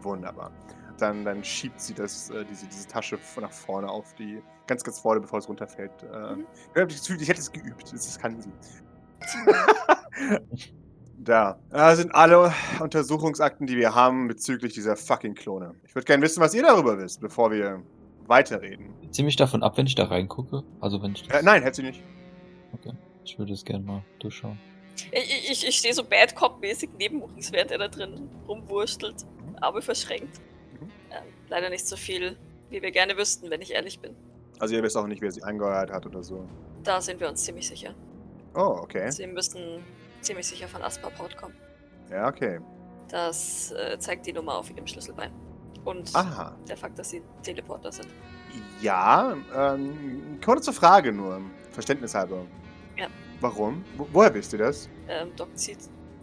[0.01, 0.53] Wunderbar.
[0.99, 5.01] Dann, dann schiebt sie das, äh, diese, diese Tasche nach vorne auf die, ganz, ganz
[5.01, 5.91] vorne, bevor es runterfällt.
[6.05, 6.47] Äh, Mhm.
[6.53, 7.93] Ich habe das Gefühl, ich hätte es geübt.
[7.93, 8.53] Das kann sie.
[11.19, 11.59] da.
[11.71, 15.75] Da sind alle Untersuchungsakten, die wir haben bezüglich dieser fucking Klone.
[15.85, 17.83] Ich würde gerne wissen, was ihr darüber wisst, bevor wir
[18.27, 18.95] weiterreden.
[19.11, 20.63] Ziemlich davon ab, wenn ich da reingucke.
[20.81, 22.03] Also wenn ich Äh, nein, hätte sie nicht.
[23.25, 24.59] Ich würde es gerne mal durchschauen.
[25.13, 29.25] Ich, ich, ich stehe so Bad Cop-mäßig neben Maurice, während er da drin rumwurstelt.
[29.61, 30.41] Arme verschränkt.
[30.81, 30.91] Mhm.
[31.11, 32.37] Ähm, leider nicht so viel,
[32.71, 34.17] wie wir gerne wüssten, wenn ich ehrlich bin.
[34.59, 36.45] Also ihr wisst auch nicht, wer sie angeheuert hat oder so.
[36.83, 37.95] Da sind wir uns ziemlich sicher.
[38.55, 39.11] Oh, okay.
[39.11, 39.85] Sie müssen
[40.21, 41.55] ziemlich sicher von Asperport kommen.
[42.11, 42.61] Ja, okay.
[43.09, 45.33] Das äh, zeigt die Nummer auf ihrem Schlüsselbein.
[45.85, 46.55] Und Aha.
[46.69, 48.09] der Fakt, dass sie Teleporter sind.
[48.81, 52.45] Ja, ähm, kurze Frage nur, verständnishalber.
[52.97, 53.09] Ja.
[53.41, 53.85] Warum?
[53.97, 54.89] Wo, woher wisst ihr das?
[55.09, 55.79] Ähm, Doc zieht,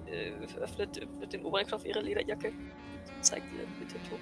[0.05, 0.31] äh,
[0.61, 4.19] öffnet öffnet den oberen Knopf ihrer Lederjacke und zeigt ihr mit dem Tuch.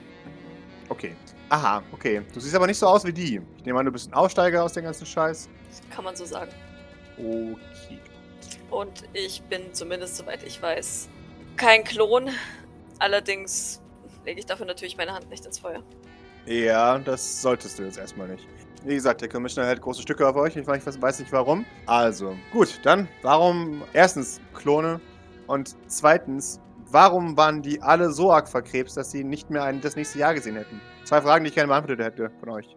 [0.90, 1.16] Okay.
[1.50, 2.22] Aha, okay.
[2.34, 3.42] Du siehst aber nicht so aus wie die.
[3.58, 5.50] Ich nehme an, du bist ein Aussteiger aus dem ganzen Scheiß.
[5.90, 6.52] Kann man so sagen.
[7.18, 8.00] Okay.
[8.70, 11.10] Und ich bin zumindest, soweit ich weiß,
[11.56, 12.30] kein Klon.
[13.00, 13.82] Allerdings
[14.28, 15.82] lege ich dafür natürlich meine Hand nicht ins Feuer.
[16.46, 18.48] Ja, das solltest du jetzt erstmal nicht.
[18.86, 20.56] Wie gesagt, der Commissioner hält große Stücke auf euch.
[20.56, 21.66] Ich weiß nicht warum.
[21.88, 25.02] Also, gut, dann, warum erstens Klone
[25.48, 26.60] Und zweitens,
[26.92, 30.34] warum waren die alle so arg verkrebst, dass sie nicht mehr ein, das nächste Jahr
[30.34, 30.80] gesehen hätten?
[31.06, 32.76] Zwei Fragen, die ich gerne beantwortet hätte von euch.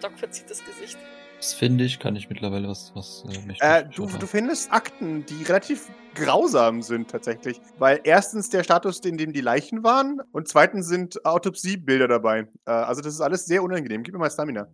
[0.00, 0.98] Doc verzieht das Gesicht.
[1.38, 5.26] Das finde ich, kann ich mittlerweile was, was äh, mich Äh, du, du findest Akten,
[5.26, 7.60] die relativ grausam sind tatsächlich.
[7.78, 12.48] Weil erstens der Status, in dem die Leichen waren und zweitens sind Autopsiebilder dabei.
[12.66, 14.02] Äh, also das ist alles sehr unangenehm.
[14.02, 14.66] Gib mir mal Stamina.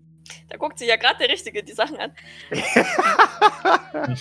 [0.48, 2.12] Da guckt sich ja gerade der Richtige die Sachen an.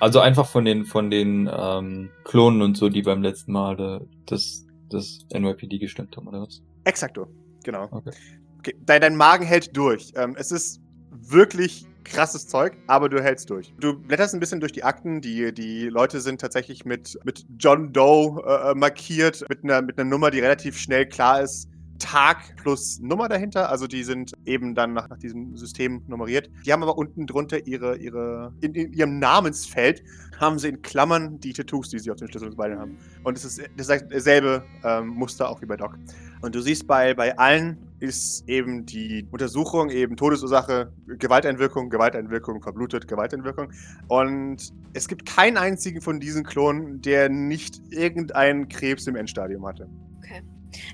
[0.00, 4.00] Also einfach von den von den ähm, Klonen und so, die beim letzten Mal äh,
[4.24, 6.62] das, das NYPD gestimmt haben, oder was?
[6.84, 7.26] Exakto,
[7.62, 7.86] genau.
[7.90, 8.12] Okay.
[8.60, 10.12] Okay, dein, dein Magen hält durch.
[10.16, 13.72] Ähm, es ist wirklich krasses Zeug, aber du hältst durch.
[13.80, 15.22] Du blätterst ein bisschen durch die Akten.
[15.22, 20.10] Die, die Leute sind tatsächlich mit, mit John Doe äh, markiert, mit einer, mit einer
[20.10, 21.70] Nummer, die relativ schnell klar ist.
[21.98, 26.50] Tag plus Nummer dahinter, also die sind eben dann nach, nach diesem System nummeriert.
[26.66, 30.02] Die haben aber unten drunter ihre, ihre in, in ihrem Namensfeld
[30.38, 32.98] haben sie in Klammern die Tattoos, die sie auf den Schlüsselbeinen haben.
[33.22, 35.98] Und es ist dasselbe ähm, Muster auch wie bei Doc.
[36.42, 43.06] Und du siehst bei, bei allen ist eben die Untersuchung eben Todesursache, Gewalteinwirkung, Gewalteinwirkung, verblutet,
[43.06, 43.70] Gewalteinwirkung.
[44.08, 49.86] Und es gibt keinen einzigen von diesen Klonen, der nicht irgendeinen Krebs im Endstadium hatte.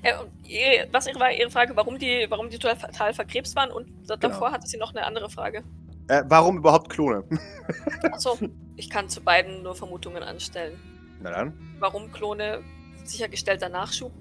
[0.01, 3.71] Äh, und ihr, was war Ihre Frage, warum die, warum die total, verkrebst waren?
[3.71, 5.63] Und da- davor hatte sie noch eine andere Frage.
[6.07, 7.23] Äh, warum überhaupt Klone?
[8.11, 8.37] Achso,
[8.75, 10.79] ich kann zu beiden nur Vermutungen anstellen.
[11.21, 11.53] Na dann.
[11.79, 12.61] Warum Klone
[13.03, 14.11] sichergestellter Nachschub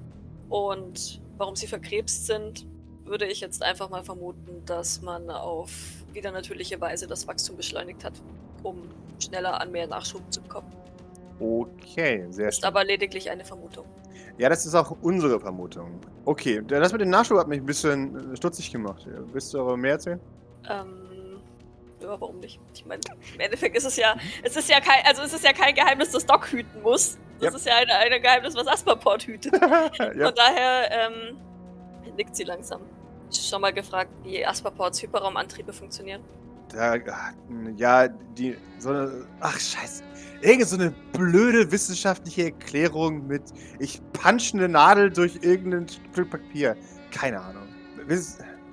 [0.49, 2.66] und warum sie verkrebst sind,
[3.05, 5.70] würde ich jetzt einfach mal vermuten, dass man auf
[6.12, 8.14] wieder natürliche Weise das Wachstum beschleunigt hat,
[8.62, 8.88] um
[9.20, 10.72] schneller an mehr Nachschub zu kommen.
[11.38, 12.64] Okay, sehr Ist schön.
[12.64, 13.84] aber lediglich eine Vermutung.
[14.38, 16.01] Ja, das ist auch unsere Vermutung.
[16.24, 19.07] Okay, das mit dem Nachschub hat mich ein bisschen äh, stutzig gemacht.
[19.32, 20.20] Willst du aber mehr erzählen?
[20.68, 21.40] Ähm,
[22.01, 22.59] ja, warum nicht?
[22.74, 23.01] Ich meine,
[23.34, 26.11] im Endeffekt ist es ja, es ist ja kein, also es ist ja kein Geheimnis,
[26.11, 27.16] dass Doc hüten muss.
[27.41, 27.55] Das Yep.
[27.55, 29.53] ist ja ein, ein Geheimnis, was Asperport hütet.
[29.53, 29.91] ja.
[29.99, 31.37] Von daher ähm,
[32.16, 32.80] nickt sie langsam.
[33.30, 36.22] Schon mal gefragt, wie Asperports Hyperraumantriebe funktionieren?
[36.68, 37.32] Da, ach,
[37.76, 40.03] ja, die, so eine, ach scheiße.
[40.43, 43.43] Irgend so eine blöde wissenschaftliche Erklärung mit,
[43.78, 46.76] ich punch eine Nadel durch irgendein Stück Papier.
[47.11, 47.62] Keine Ahnung.
[48.07, 48.18] Wir,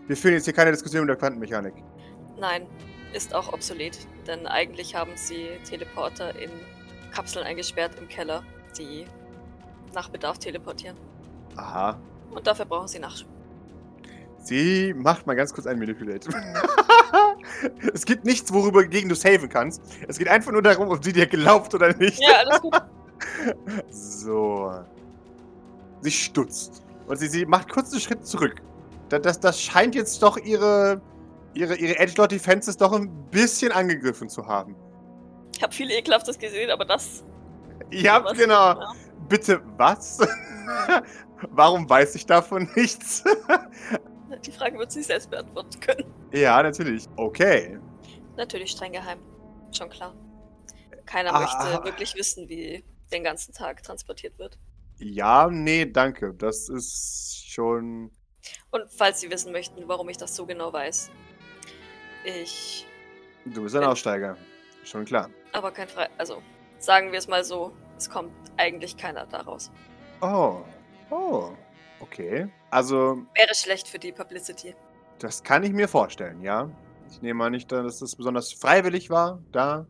[0.07, 1.73] wir führen jetzt hier keine Diskussion über Quantenmechanik.
[2.37, 2.67] Nein,
[3.13, 3.97] ist auch obsolet,
[4.27, 6.51] denn eigentlich haben sie Teleporter in
[7.13, 8.43] Kapseln eingesperrt im Keller,
[8.77, 9.05] die
[9.93, 10.97] nach Bedarf teleportieren.
[11.55, 11.99] Aha.
[12.31, 13.29] Und dafür brauchen sie Nachschub.
[14.39, 16.29] Sie macht mal ganz kurz ein Manipulate.
[17.93, 19.81] es gibt nichts, worüber gegen du saven kannst.
[20.07, 22.21] Es geht einfach nur darum, ob sie dir glaubt oder nicht.
[22.21, 22.73] Ja, alles gut.
[23.89, 24.71] So.
[26.01, 26.83] Sie stutzt.
[27.07, 28.61] Und sie, sie macht kurz einen Schritt zurück.
[29.09, 31.01] Das, das, das scheint jetzt doch ihre,
[31.53, 34.75] ihre, ihre Edgelord Defenses doch ein bisschen angegriffen zu haben.
[35.55, 37.23] Ich habe viel Ekelhaftes gesehen, aber das.
[37.91, 38.53] Ja, was- genau.
[38.79, 38.93] Ja.
[39.29, 40.19] Bitte, was?
[41.51, 43.23] Warum weiß ich davon nichts?
[44.45, 46.13] Die Frage wird sie selbst beantworten können.
[46.31, 47.07] ja, natürlich.
[47.15, 47.79] Okay.
[48.35, 49.19] Natürlich streng geheim.
[49.71, 50.13] Schon klar.
[51.05, 51.39] Keiner Ah.
[51.41, 54.57] möchte wirklich wissen, wie den ganzen Tag transportiert wird.
[54.99, 56.33] Ja, nee, danke.
[56.33, 58.11] Das ist schon.
[58.71, 61.11] Und falls Sie wissen möchten, warum ich das so genau weiß.
[62.25, 62.85] Ich.
[63.45, 64.37] Du bist ein Aussteiger.
[64.83, 65.29] Schon klar.
[65.53, 66.09] Aber kein Frei.
[66.17, 66.41] Also,
[66.79, 69.71] sagen wir es mal so: Es kommt eigentlich keiner daraus.
[70.21, 70.61] Oh.
[71.09, 71.51] Oh.
[71.99, 72.47] Okay.
[72.69, 74.75] Also, Wäre schlecht für die Publicity.
[75.19, 76.69] das kann ich mir vorstellen, ja.
[77.09, 79.85] Ich nehme mal nicht, dass das besonders freiwillig war, da.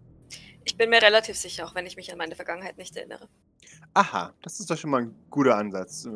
[0.66, 3.28] Ich bin mir relativ sicher, auch wenn ich mich an meine Vergangenheit nicht erinnere.
[3.94, 6.08] Aha, das ist doch schon mal ein guter Ansatz.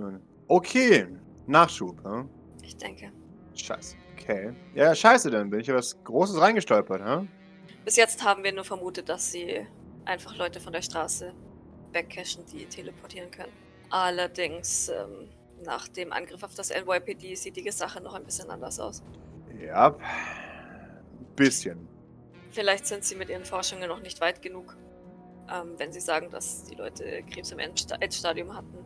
[0.48, 1.08] Okay.
[1.48, 2.30] Nachschub, hm?
[2.62, 3.12] Ich denke.
[3.56, 3.96] Scheiße.
[4.14, 4.54] Okay.
[4.76, 7.30] Ja, scheiße, dann bin ich ja was Großes reingestolpert, hm?
[7.88, 9.66] Bis jetzt haben wir nur vermutet, dass sie
[10.04, 11.32] einfach Leute von der Straße
[11.94, 13.54] wegcashen, die teleportieren können.
[13.90, 15.30] Allerdings, ähm,
[15.64, 19.04] nach dem Angriff auf das NYPD sieht die Sache noch ein bisschen anders aus.
[19.58, 19.98] Ja.
[21.38, 21.88] Bisschen.
[22.52, 24.76] Vielleicht sind sie mit ihren Forschungen noch nicht weit genug.
[25.50, 28.80] Ähm, wenn sie sagen, dass die Leute Krebs im Endsta Endstadium hatten,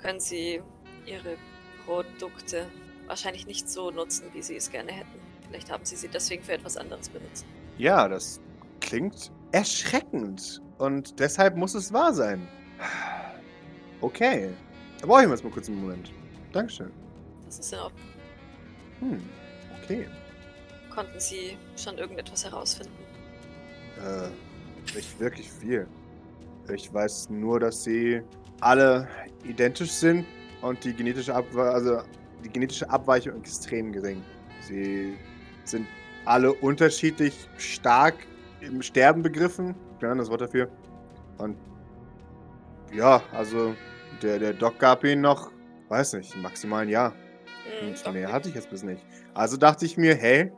[0.00, 0.62] können sie
[1.06, 1.36] ihre
[1.84, 2.68] Produkte
[3.08, 5.20] wahrscheinlich nicht so nutzen, wie sie es gerne hätten.
[5.48, 7.44] Vielleicht haben sie sie deswegen für etwas anderes benutzt.
[7.78, 8.40] Ja, das
[8.80, 10.60] klingt erschreckend.
[10.78, 12.46] Und deshalb muss es wahr sein.
[14.00, 14.50] Okay.
[15.00, 16.12] Da brauche ich mir jetzt mal kurz einen Moment.
[16.52, 16.90] Dankeschön.
[17.46, 18.08] Das ist in Ordnung.
[19.00, 19.22] Hm.
[19.82, 20.06] Okay.
[20.94, 22.92] Konnten sie schon irgendetwas herausfinden?
[23.98, 25.86] Äh, nicht wirklich viel.
[26.72, 28.22] Ich weiß nur, dass sie
[28.60, 29.08] alle
[29.44, 30.26] identisch sind
[30.60, 32.02] und die genetische, Abwe also
[32.44, 34.22] die genetische Abweichung extrem gering.
[34.60, 35.16] Sie
[35.64, 35.86] sind
[36.24, 38.14] alle unterschiedlich stark
[38.60, 39.74] im Sterben begriffen.
[40.00, 40.68] Ja, das Wort dafür.
[41.38, 41.56] Und
[42.92, 43.74] Ja, also
[44.22, 45.50] der, der Doc gab ihn noch,
[45.88, 47.14] weiß nicht, maximal ein Jahr.
[47.80, 49.04] Hm, Und mehr hatte ich jetzt bis nicht.
[49.34, 50.52] Also dachte ich mir, hey,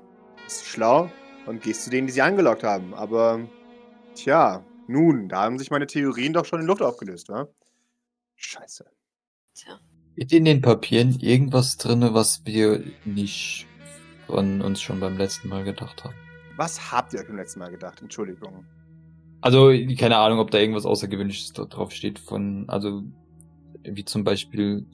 [0.46, 1.10] ist schlau
[1.46, 2.94] und gehst zu denen, die sie angelockt haben.
[2.94, 3.40] Aber,
[4.14, 7.48] tja, nun, da haben sich meine Theorien doch schon in Luft aufgelöst, wa?
[8.36, 8.84] Scheiße.
[9.54, 9.78] Tja.
[10.16, 13.66] Ist in den Papieren irgendwas drinne, was wir nicht
[14.26, 16.14] von uns schon beim letzten Mal gedacht haben?
[16.56, 18.00] Was habt ihr euch beim letzten Mal gedacht?
[18.00, 18.64] Entschuldigung.
[19.40, 23.02] Also, keine Ahnung, ob da irgendwas Außergewöhnliches drauf steht von, also,
[23.82, 24.86] wie zum Beispiel,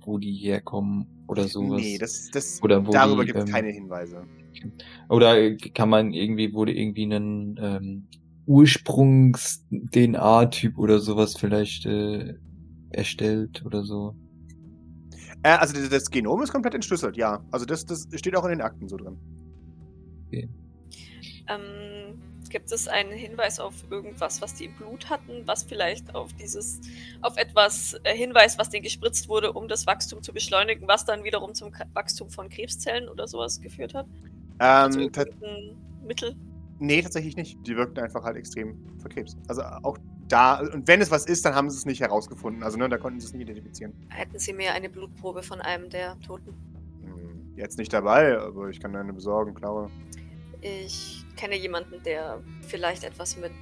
[0.00, 1.80] wo die herkommen oder sowas.
[1.80, 4.22] Nee, das, das, Oder wo darüber gibt es ähm, keine Hinweise.
[5.08, 8.06] Oder kann man irgendwie, wurde irgendwie einen ähm,
[8.46, 12.34] Ursprungs-DNA-Typ oder sowas vielleicht äh,
[12.90, 14.14] erstellt oder so?
[15.42, 17.42] Äh, also das, das Genom ist komplett entschlüsselt, ja.
[17.50, 19.16] Also das, das steht auch in den Akten so drin.
[21.48, 26.32] Ähm, gibt es einen Hinweis auf irgendwas, was die im Blut hatten, was vielleicht auf
[26.34, 26.80] dieses,
[27.22, 31.24] auf etwas äh, hinweist, was denen gespritzt wurde, um das Wachstum zu beschleunigen, was dann
[31.24, 34.06] wiederum zum K Wachstum von Krebszellen oder sowas geführt hat?
[34.58, 35.76] Also Ähm, irgendein
[36.06, 36.34] Mittel?
[36.78, 37.58] nee, tatsächlich nicht.
[37.66, 39.36] Die wirkten einfach halt extrem verkrebst.
[39.48, 39.98] Also auch
[40.28, 42.62] da, und wenn es was ist, dann haben sie es nicht herausgefunden.
[42.62, 43.92] Also ne, da konnten sie es nicht identifizieren.
[44.08, 46.54] Hätten Sie mir eine Blutprobe von einem der Toten?
[47.02, 49.90] Hm, jetzt nicht dabei, aber ich kann eine besorgen, klar.
[50.60, 53.52] Ich kenne jemanden, der vielleicht etwas mit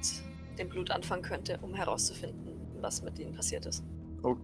[0.57, 3.83] dem Blut anfangen könnte, um herauszufinden, was mit ihnen passiert ist.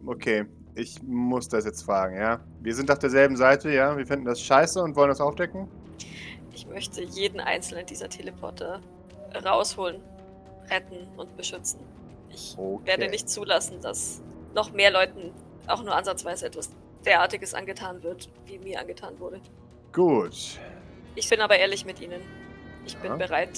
[0.05, 0.45] Okay,
[0.75, 2.39] ich muss das jetzt fragen, ja?
[2.61, 3.97] Wir sind auf derselben Seite, ja?
[3.97, 5.67] Wir finden das scheiße und wollen das aufdecken?
[6.53, 8.81] Ich möchte jeden einzelnen dieser Teleporter
[9.43, 10.01] rausholen,
[10.69, 11.79] retten und beschützen.
[12.33, 12.85] Ich Okay.
[12.87, 14.21] werde nicht zulassen, dass
[14.53, 15.31] noch mehr Leuten
[15.67, 16.69] auch nur ansatzweise etwas
[17.05, 19.39] derartiges angetan wird, wie mir angetan wurde.
[19.91, 20.59] Gut.
[21.15, 22.21] Ich bin aber ehrlich mit Ihnen.
[22.85, 23.17] Ich bin Ja.
[23.17, 23.57] bereit,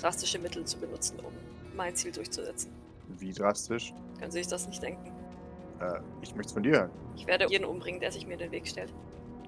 [0.00, 1.32] drastische Mittel zu benutzen, um
[1.76, 2.72] mein Ziel durchzusetzen.
[3.08, 3.92] Wie drastisch?
[4.18, 5.12] Können Sie sich das nicht denken?
[5.80, 6.90] Äh, ich möchte es von dir hören.
[7.16, 8.92] Ich werde jeden umbringen, der sich mir in den Weg stellt.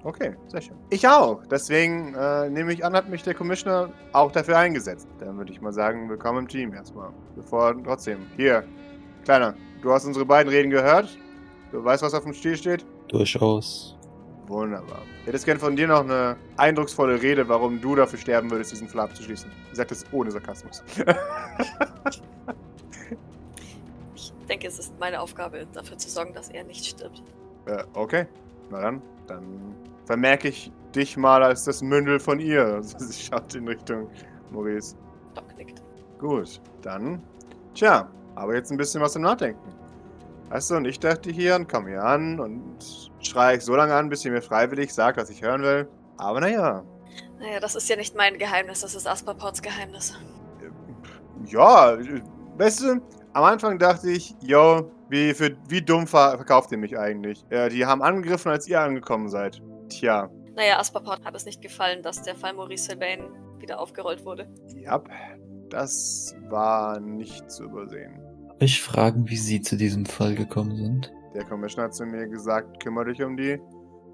[0.07, 0.77] Okay, sehr schön.
[0.91, 1.45] Ich auch.
[1.51, 5.09] Deswegen äh, nehme ich an, hat mich der Commissioner auch dafür eingesetzt.
[5.19, 7.11] Dann würde ich mal sagen, willkommen im Team erstmal.
[7.35, 8.21] Bevor trotzdem.
[8.37, 8.63] Hier,
[9.25, 11.09] Kleiner, du hast unsere beiden Reden gehört.
[11.73, 12.87] Du weißt, was auf dem Stiel steht?
[13.09, 13.97] Durchaus.
[14.47, 15.03] Wunderbar.
[15.23, 18.89] Ich hätte gern von dir noch eine eindrucksvolle Rede, warum du dafür sterben würdest, diesen
[18.89, 19.51] Fall abzuschließen.
[19.73, 20.85] Ich sag das ohne Sarkasmus.
[24.15, 27.21] Ich denke, es ist meine Aufgabe, dafür zu sorgen, dass er nicht stirbt.
[27.67, 28.27] äh, okay.
[28.71, 29.03] Na dann.
[29.27, 29.75] Dann
[30.07, 32.65] vermerke ich dich mal als das Mündel von ihr.
[32.77, 34.09] Also sie schaut in Richtung
[34.51, 34.97] Maurice.
[35.35, 35.83] Doc nickt.
[36.19, 37.23] Gut, dann.
[37.75, 39.61] Tja, aber jetzt ein bisschen was zum Nachdenken.
[40.49, 43.95] Weißt du, und ich dachte hier und komme hier an und schreie ich so lange
[43.95, 45.89] an, bis sie mir freiwillig sagt, was ich hören will.
[46.17, 46.85] Aber naja.
[47.39, 50.15] Naja, das ist ja nicht mein Geheimnis, das ist Asperports Geheimnis.
[51.47, 51.99] Ja,
[52.57, 53.01] weißt du,
[53.33, 57.45] am Anfang dachte ich, yo, wie, für, wie dumm ver verkauft ihr mich eigentlich?
[57.51, 59.61] Ja, die haben angegriffen, als ihr angekommen seid.
[59.89, 63.21] Tja, Naja, Asperport hat es nicht gefallen, dass der Fall Maurice Sylvain
[63.59, 64.49] wieder aufgerollt wurde.
[64.75, 65.03] ja,
[65.71, 68.21] das war nicht zu übersehen.
[68.59, 71.13] Ich fragen, wie Sie zu diesem Fall gekommen sind.
[71.35, 73.61] Der Commissioner hat zu mir gesagt, kümmere dich um die.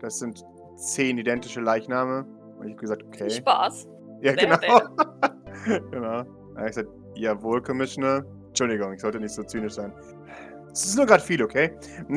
[0.01, 0.43] Das sind
[0.77, 2.25] zehn identische Leichname.
[2.59, 3.31] Und ich habe gesagt, okay.
[3.31, 3.87] Spaß.
[4.23, 4.57] Ja, genau.
[5.91, 6.23] genau.
[6.23, 8.25] Dann habe ich gesagt, jawohl, Commissioner.
[8.49, 9.93] Entschuldigung, ich sollte nicht so zynisch sein.
[10.73, 11.73] Es ist nur gerade viel, okay?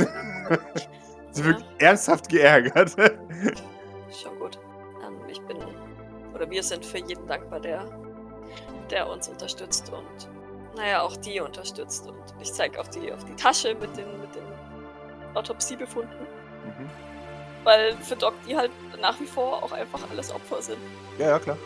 [1.36, 1.48] Sie Ja.
[1.48, 2.92] wirkt ernsthaft geärgert.
[2.98, 4.58] Schon gut.
[5.06, 5.58] Ähm, ich bin,
[6.34, 7.86] oder wir sind für jeden dankbar, der,
[8.90, 10.30] der uns unterstützt und,
[10.78, 12.08] naja, auch die unterstützt.
[12.08, 14.46] Und ich zeige auf die, auf die Tasche mit den, mit den
[15.34, 16.16] Autopsiebefunden,
[16.66, 16.90] Mhm.
[17.66, 18.72] weil für Doc die halt
[19.02, 20.80] nach wie vor auch einfach alles Opfer sind.
[21.20, 21.58] Ja, ja, klar.